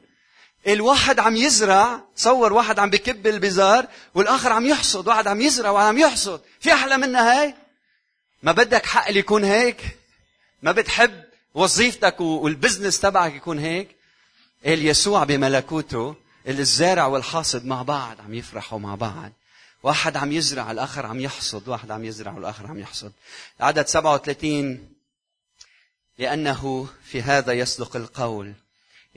الواحد 0.66 1.20
عم 1.20 1.36
يزرع 1.36 2.00
تصور 2.16 2.52
واحد 2.52 2.78
عم 2.78 2.90
بكب 2.90 3.26
البزار 3.26 3.86
والآخر 4.14 4.52
عم 4.52 4.66
يحصد 4.66 5.08
واحد 5.08 5.26
عم 5.26 5.40
يزرع 5.40 5.70
وعم 5.70 5.98
يحصد. 5.98 6.40
في 6.60 6.72
أحلى 6.72 6.96
منها 6.96 7.42
هاي؟ 7.42 7.54
ما 8.46 8.52
بدك 8.52 8.86
حق 8.86 9.08
اللي 9.08 9.20
يكون 9.20 9.44
هيك؟ 9.44 9.98
ما 10.62 10.72
بتحب 10.72 11.24
وظيفتك 11.54 12.20
والبزنس 12.20 13.00
تبعك 13.00 13.34
يكون 13.34 13.58
هيك؟ 13.58 13.96
قال 14.64 14.86
يسوع 14.86 15.24
بملكوته 15.24 16.16
الزارع 16.48 17.06
والحاصد 17.06 17.64
مع 17.64 17.82
بعض 17.82 18.20
عم 18.20 18.34
يفرحوا 18.34 18.78
مع 18.78 18.94
بعض. 18.94 19.32
واحد 19.82 20.16
عم 20.16 20.32
يزرع 20.32 20.70
الآخر 20.70 21.06
عم 21.06 21.20
يحصد. 21.20 21.68
واحد 21.68 21.90
عم 21.90 22.04
يزرع 22.04 22.32
والآخر 22.32 22.66
عم 22.66 22.78
يحصد. 22.78 23.12
عدد 23.60 23.86
37 23.86 24.94
لأنه 26.18 26.88
في 27.04 27.22
هذا 27.22 27.52
يصدق 27.52 27.96
القول. 27.96 28.54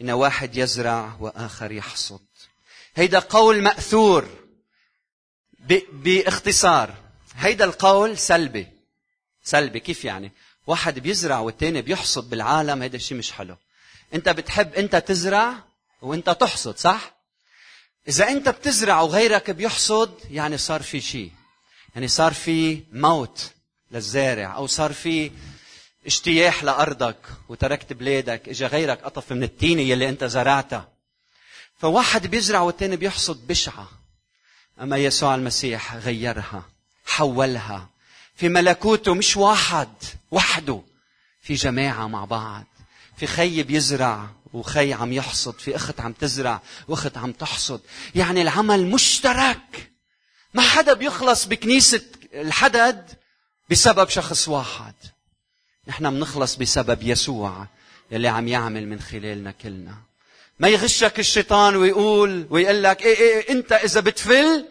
إن 0.01 0.11
واحد 0.11 0.57
يزرع 0.57 1.17
وآخر 1.19 1.71
يحصد. 1.71 2.21
هيدا 2.95 3.19
قول 3.19 3.61
مأثور. 3.61 4.29
باختصار. 5.91 6.93
هيدا 7.35 7.65
القول 7.65 8.17
سلبي. 8.17 8.78
سلبي. 9.49 9.79
كيف 9.79 10.05
يعني؟ 10.05 10.31
واحد 10.67 10.99
بيزرع 10.99 11.39
والتاني 11.39 11.81
بيحصد 11.81 12.29
بالعالم 12.29 12.81
هيدا 12.81 12.97
الشيء 12.97 13.17
مش 13.17 13.31
حلو. 13.31 13.55
انت 14.13 14.29
بتحب 14.29 14.73
انت 14.73 14.95
تزرع 14.95 15.53
وانت 16.01 16.29
تحصد 16.29 16.77
صح؟ 16.77 17.13
إذا 18.07 18.27
انت 18.27 18.49
بتزرع 18.49 19.01
وغيرك 19.01 19.51
بيحصد 19.51 20.13
يعني 20.31 20.57
صار 20.57 20.81
في 20.81 21.01
شيء 21.01 21.31
يعني 21.95 22.07
صار 22.07 22.33
في 22.33 22.83
موت 22.91 23.51
للزارع 23.91 24.55
أو 24.55 24.67
صار 24.67 24.93
في 24.93 25.31
اجتياح 26.05 26.63
لأرضك 26.63 27.17
وتركت 27.49 27.93
بلادك 27.93 28.49
اجى 28.49 28.65
غيرك 28.65 29.01
قطف 29.03 29.31
من 29.31 29.43
التينة 29.43 29.81
يلي 29.81 30.09
انت 30.09 30.23
زرعتها. 30.23 30.87
فواحد 31.77 32.27
بيزرع 32.27 32.61
والتاني 32.61 32.95
بيحصد 32.95 33.47
بشعة. 33.47 33.89
أما 34.81 34.97
يسوع 34.97 35.35
المسيح 35.35 35.95
غيرها 35.95 36.63
حولها 37.05 37.89
في 38.39 38.49
ملكوته 38.49 39.13
مش 39.13 39.37
واحد 39.37 39.89
وحده. 40.31 40.81
في 41.41 41.53
جماعة 41.53 42.07
مع 42.07 42.25
بعض. 42.25 42.65
في 43.17 43.27
خي 43.27 43.63
بيزرع 43.63 44.29
وخي 44.53 44.93
عم 44.93 45.13
يحصد. 45.13 45.59
في 45.59 45.75
أخت 45.75 45.99
عم 45.99 46.13
تزرع 46.13 46.61
وأخت 46.87 47.17
عم 47.17 47.31
تحصد. 47.31 47.81
يعني 48.15 48.41
العمل 48.41 48.85
مشترك. 48.85 49.91
ما 50.53 50.61
حدا 50.61 50.93
بيخلص 50.93 51.45
بكنيسة 51.45 52.01
الحدد 52.33 53.09
بسبب 53.69 54.09
شخص 54.09 54.47
واحد. 54.47 54.93
نحن 55.87 56.09
بنخلص 56.09 56.55
بسبب 56.55 57.03
يسوع 57.03 57.67
يلي 58.11 58.27
عم 58.27 58.47
يعمل 58.47 58.87
من 58.87 58.99
خلالنا 58.99 59.51
كلنا. 59.51 59.95
ما 60.59 60.67
يغشك 60.67 61.19
الشيطان 61.19 61.75
ويقول 61.75 62.47
ويقول 62.49 62.83
لك 62.83 63.01
إيه, 63.01 63.17
إيه, 63.17 63.39
إيه 63.39 63.51
إنت 63.51 63.71
إذا 63.71 63.99
بتفل 63.99 64.65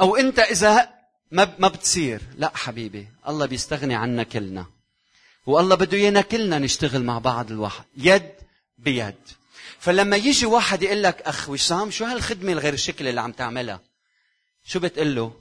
أو 0.00 0.16
إنت 0.16 0.38
إذا 0.38 0.99
ما 1.30 1.54
ما 1.58 1.68
بتصير. 1.68 2.22
لا 2.36 2.52
حبيبي 2.54 3.08
الله 3.28 3.46
بيستغني 3.46 3.94
عنا 3.94 4.22
كلنا. 4.22 4.66
والله 5.46 5.76
بده 5.76 5.96
إيانا 5.96 6.20
كلنا 6.20 6.58
نشتغل 6.58 7.04
مع 7.04 7.18
بعض 7.18 7.50
الواحد 7.50 7.84
يد 7.96 8.32
بيد. 8.78 9.14
فلما 9.78 10.16
يجي 10.16 10.46
واحد 10.46 10.82
يقول 10.82 11.02
لك 11.02 11.22
أخ 11.22 11.48
وسام 11.48 11.90
شو 11.90 12.04
هالخدمة 12.04 12.52
الغير 12.52 12.76
شكل 12.76 13.08
اللي 13.08 13.20
عم 13.20 13.32
تعملها؟ 13.32 13.80
شو 14.64 14.80
بتقول 14.80 15.14
له؟ 15.14 15.40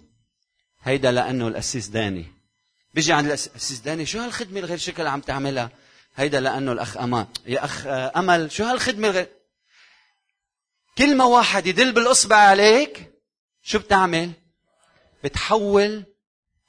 هيدا 0.84 1.12
لأنه 1.12 1.48
الأسيس 1.48 1.88
داني. 1.88 2.26
بيجي 2.94 3.14
عند 3.14 3.28
الأسيس 3.28 3.80
داني 3.80 4.06
شو 4.06 4.20
هالخدمة 4.20 4.60
الغير 4.60 4.78
شكل 4.78 4.98
اللي 4.98 5.10
عم 5.10 5.22
تعملها؟ 5.22 5.72
هيدا 6.16 6.40
لأنه 6.40 6.72
الأخ 6.72 6.98
أمان 6.98 7.28
يا 7.46 7.66
أخ 7.66 7.88
أمل 7.88 8.52
شو 8.52 8.64
هالخدمة 8.64 9.08
الغير؟ 9.08 9.30
كل 10.98 11.18
ما 11.18 11.26
واحد 11.26 11.68
يدل 11.68 11.92
بالأصبع 11.92 12.36
عليك 12.36 13.12
شو 13.64 13.80
بتعمل؟ 13.80 14.32
بتحول 15.24 16.04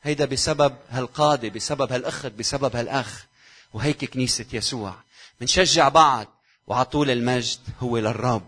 هيدا 0.03 0.25
بسبب 0.25 0.77
هالقاضي 0.89 1.51
بسبب 1.51 1.93
هالاخت 1.93 2.27
بسبب 2.27 2.77
هالأخ. 2.77 3.25
وهيك 3.73 4.05
كنيسة 4.05 4.47
يسوع. 4.53 4.95
بنشجع 5.41 5.89
بعض 5.89 6.27
وعطول 6.67 7.11
المجد 7.11 7.59
هو 7.81 7.99
للرب. 7.99 8.43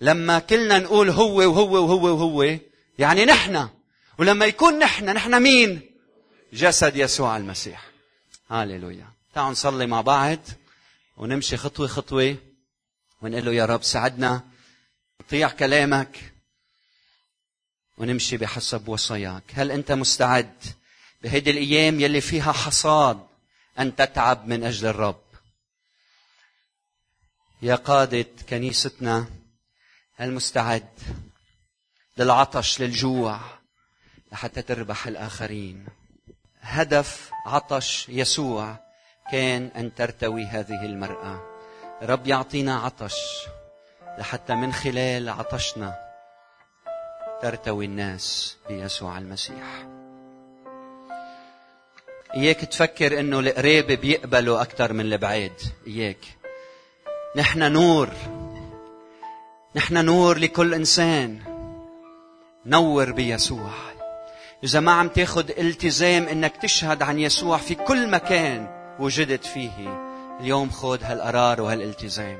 لما 0.00 0.38
كلنا 0.38 0.78
نقول 0.78 1.10
هو 1.10 1.36
وهو 1.36 1.84
وهو 1.84 2.16
وهو 2.16 2.58
يعني 2.98 3.24
نحن. 3.24 3.68
ولما 4.18 4.46
يكون 4.46 4.78
نحن 4.78 5.04
نحن 5.04 5.42
مين؟ 5.42 5.90
جسد 6.52 6.96
يسوع 6.96 7.36
المسيح. 7.36 7.86
هاليلويا 8.50 9.08
تعالوا 9.34 9.50
نصلي 9.50 9.86
مع 9.86 10.00
بعض 10.00 10.38
ونمشي 11.16 11.56
خطوة 11.56 11.86
خطوة 11.86 12.36
ونقول 13.22 13.44
له 13.44 13.52
يا 13.52 13.64
رب 13.64 13.82
ساعدنا 13.82 14.42
نطيع 15.20 15.48
كلامك. 15.48 16.33
ونمشي 17.98 18.36
بحسب 18.36 18.88
وصاياك 18.88 19.42
هل 19.54 19.70
أنت 19.70 19.92
مستعد 19.92 20.54
بهيدي 21.22 21.50
الأيام 21.50 22.00
يلي 22.00 22.20
فيها 22.20 22.52
حصاد 22.52 23.26
أن 23.78 23.96
تتعب 23.96 24.48
من 24.48 24.64
أجل 24.64 24.86
الرب؟ 24.86 25.20
يا 27.62 27.74
قادة 27.74 28.26
كنيستنا 28.48 29.26
هل 30.16 30.32
مستعد 30.32 30.88
للعطش 32.18 32.80
للجوع 32.80 33.40
لحتى 34.32 34.62
تربح 34.62 35.06
الآخرين؟ 35.06 35.86
هدف 36.60 37.30
عطش 37.46 38.08
يسوع 38.08 38.76
كان 39.32 39.66
أن 39.76 39.94
ترتوي 39.94 40.44
هذه 40.44 40.84
المرأة. 40.84 41.54
رب 42.02 42.26
يعطينا 42.26 42.78
عطش 42.78 43.16
لحتى 44.18 44.54
من 44.54 44.72
خلال 44.72 45.28
عطشنا 45.28 46.03
ترتوي 47.42 47.84
الناس 47.84 48.56
بيسوع 48.68 49.18
المسيح. 49.18 49.86
إياك 52.36 52.60
تفكر 52.60 53.20
إنه 53.20 53.40
القريب 53.40 53.86
بيقبلوا 53.86 54.62
أكثر 54.62 54.92
من 54.92 55.00
البعيد. 55.00 55.52
إياك. 55.86 56.18
نحن 57.36 57.72
نور. 57.72 58.08
نحن 59.76 60.04
نور 60.04 60.38
لكل 60.38 60.74
إنسان. 60.74 61.38
نور 62.66 63.12
بيسوع. 63.12 63.70
إذا 64.64 64.80
ما 64.80 64.92
عم 64.92 65.08
تاخد 65.08 65.50
التزام 65.50 66.28
إنك 66.28 66.56
تشهد 66.56 67.02
عن 67.02 67.18
يسوع 67.18 67.58
في 67.58 67.74
كل 67.74 68.10
مكان 68.10 68.68
وجدت 69.00 69.44
فيه 69.44 70.04
اليوم 70.40 70.70
خذ 70.70 71.02
هالقرار 71.02 71.60
وهالالتزام. 71.60 72.38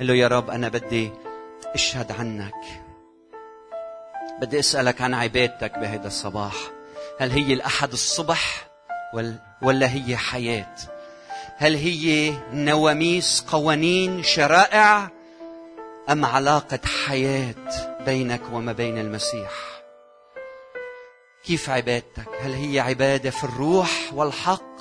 قل 0.00 0.06
له 0.06 0.14
يا 0.14 0.28
رب 0.28 0.50
أنا 0.50 0.68
بدي 0.68 1.10
أشهد 1.74 2.12
عنك. 2.12 2.81
بدي 4.42 4.58
أسألك 4.58 5.00
عن 5.00 5.14
عبادتك 5.14 5.78
بهذا 5.78 6.06
الصباح. 6.06 6.54
هل 7.20 7.30
هي 7.30 7.52
الأحد 7.52 7.92
الصبح 7.92 8.66
ولا 9.62 9.94
هي 9.94 10.16
حياة؟ 10.16 10.76
هل 11.56 11.74
هي 11.74 12.34
نواميس 12.52 13.44
قوانين 13.48 14.22
شرائع 14.22 15.08
أم 16.10 16.24
علاقة 16.24 16.78
حياة 17.06 17.54
بينك 18.06 18.40
وما 18.52 18.72
بين 18.72 18.98
المسيح؟ 18.98 19.50
كيف 21.44 21.70
عبادتك؟ 21.70 22.28
هل 22.40 22.52
هي 22.52 22.80
عبادة 22.80 23.30
في 23.30 23.44
الروح 23.44 23.90
والحق؟ 24.12 24.72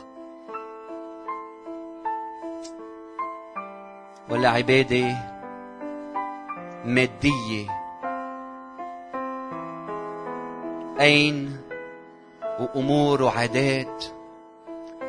ولا 4.30 4.50
عبادة 4.50 5.17
مادية؟ 6.86 7.81
أين 11.02 11.58
وأمور 12.60 13.24
وعادات. 13.24 14.06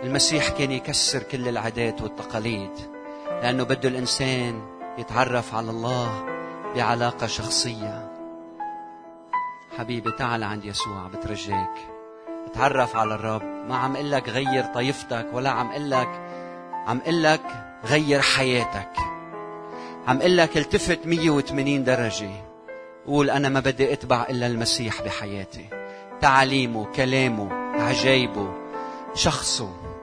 المسيح 0.02 0.48
كان 0.48 0.70
يكسر 0.70 1.22
كل 1.22 1.48
العادات 1.48 2.02
والتقاليد 2.02 2.70
لأنه 3.42 3.64
بده 3.64 3.88
الإنسان 3.88 4.62
يتعرف 4.98 5.54
على 5.54 5.70
الله 5.70 6.24
بعلاقة 6.74 7.26
شخصية. 7.26 8.12
حبيبي 9.78 10.10
تعال 10.10 10.44
عند 10.44 10.64
يسوع 10.64 11.06
بترجاك 11.06 11.74
تعرف 12.54 12.96
على 12.96 13.14
الرب. 13.14 13.42
ما 13.42 13.76
عم 13.76 13.96
أقول 13.96 14.10
لك 14.10 14.28
غير 14.28 14.64
طائفتك 14.64 15.26
ولا 15.32 15.50
عم 15.50 15.70
أقول 15.70 15.90
لك 15.90 16.08
عم 16.86 17.00
أقول 17.00 17.22
لك 17.22 17.64
غير 17.84 18.20
حياتك. 18.20 18.92
عم 20.06 20.18
أقول 20.18 20.36
لك 20.36 20.56
التفت 20.56 21.06
180 21.06 21.84
درجة. 21.84 22.30
قول 23.06 23.30
أنا 23.30 23.48
ما 23.48 23.60
بدي 23.60 23.92
أتبع 23.92 24.26
إلا 24.30 24.46
المسيح 24.46 25.02
بحياتي. 25.02 25.81
تعاليمه 26.22 26.92
كلامه 26.92 27.52
عجايبه. 27.82 28.54
شخصه 29.14 29.96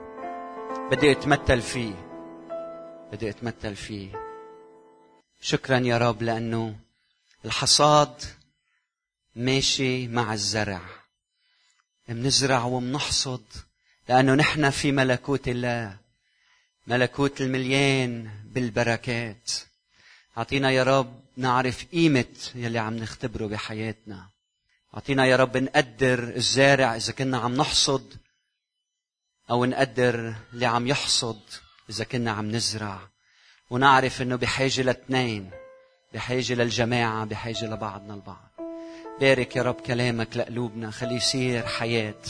بدي 0.90 1.12
أتمثل 1.12 1.62
فيه. 1.62 1.94
بدي 3.12 3.30
أتمثل 3.30 3.76
فيه. 3.76 4.08
شكرا 5.40 5.78
يا 5.78 5.98
رب 5.98 6.22
لأنه 6.22 6.76
الحصاد 7.44 8.22
ماشي 9.36 10.08
مع 10.08 10.32
الزرع. 10.32 10.80
منزرع 12.08 12.64
ومنحصد 12.64 13.44
لأنه 14.08 14.34
نحن 14.34 14.70
في 14.70 14.92
ملكوت 14.92 15.48
الله. 15.48 15.96
ملكوت 16.86 17.40
المليان 17.40 18.30
بالبركات. 18.44 19.50
أعطينا 20.38 20.70
يا 20.70 20.82
رب 20.82 21.20
نعرف 21.36 21.86
قيمة 21.92 22.50
يلي 22.54 22.78
عم 22.78 22.96
نختبره 22.96 23.46
بحياتنا. 23.46 24.39
أعطينا 24.94 25.26
يا 25.26 25.36
رب 25.36 25.56
نقدر 25.56 26.18
الزارع 26.18 26.96
إذا 26.96 27.12
كنا 27.12 27.38
عم 27.38 27.54
نحصد 27.54 28.14
أو 29.50 29.64
نقدر 29.64 30.34
اللي 30.52 30.66
عم 30.66 30.86
يحصد 30.86 31.40
إذا 31.90 32.04
كنا 32.04 32.30
عم 32.30 32.50
نزرع. 32.50 32.98
ونعرف 33.70 34.22
إنه 34.22 34.36
بحاجة 34.36 34.82
لاثنين 34.82 35.50
بحاجة 36.14 36.54
للجماعة 36.54 37.24
بحاجة 37.24 37.64
لبعضنا 37.64 38.14
البعض. 38.14 38.50
بارك 39.20 39.56
يا 39.56 39.62
رب 39.62 39.74
كلامك 39.74 40.36
لقلوبنا. 40.36 40.90
خلي 40.90 41.14
يصير 41.14 41.66
حياة. 41.66 42.22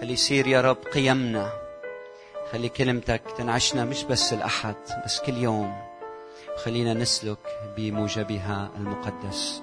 خلي 0.00 0.12
يصير 0.12 0.46
يا 0.46 0.60
رب 0.60 0.76
قيمنا. 0.76 1.52
خلي 2.52 2.68
كلمتك 2.68 3.22
تنعشنا 3.38 3.84
مش 3.84 4.02
بس 4.02 4.32
الأحد 4.32 4.76
بس 5.04 5.20
كل 5.20 5.36
يوم. 5.36 5.82
خلينا 6.64 6.94
نسلك 6.94 7.38
بموجبها 7.76 8.70
المقدس. 8.76 9.62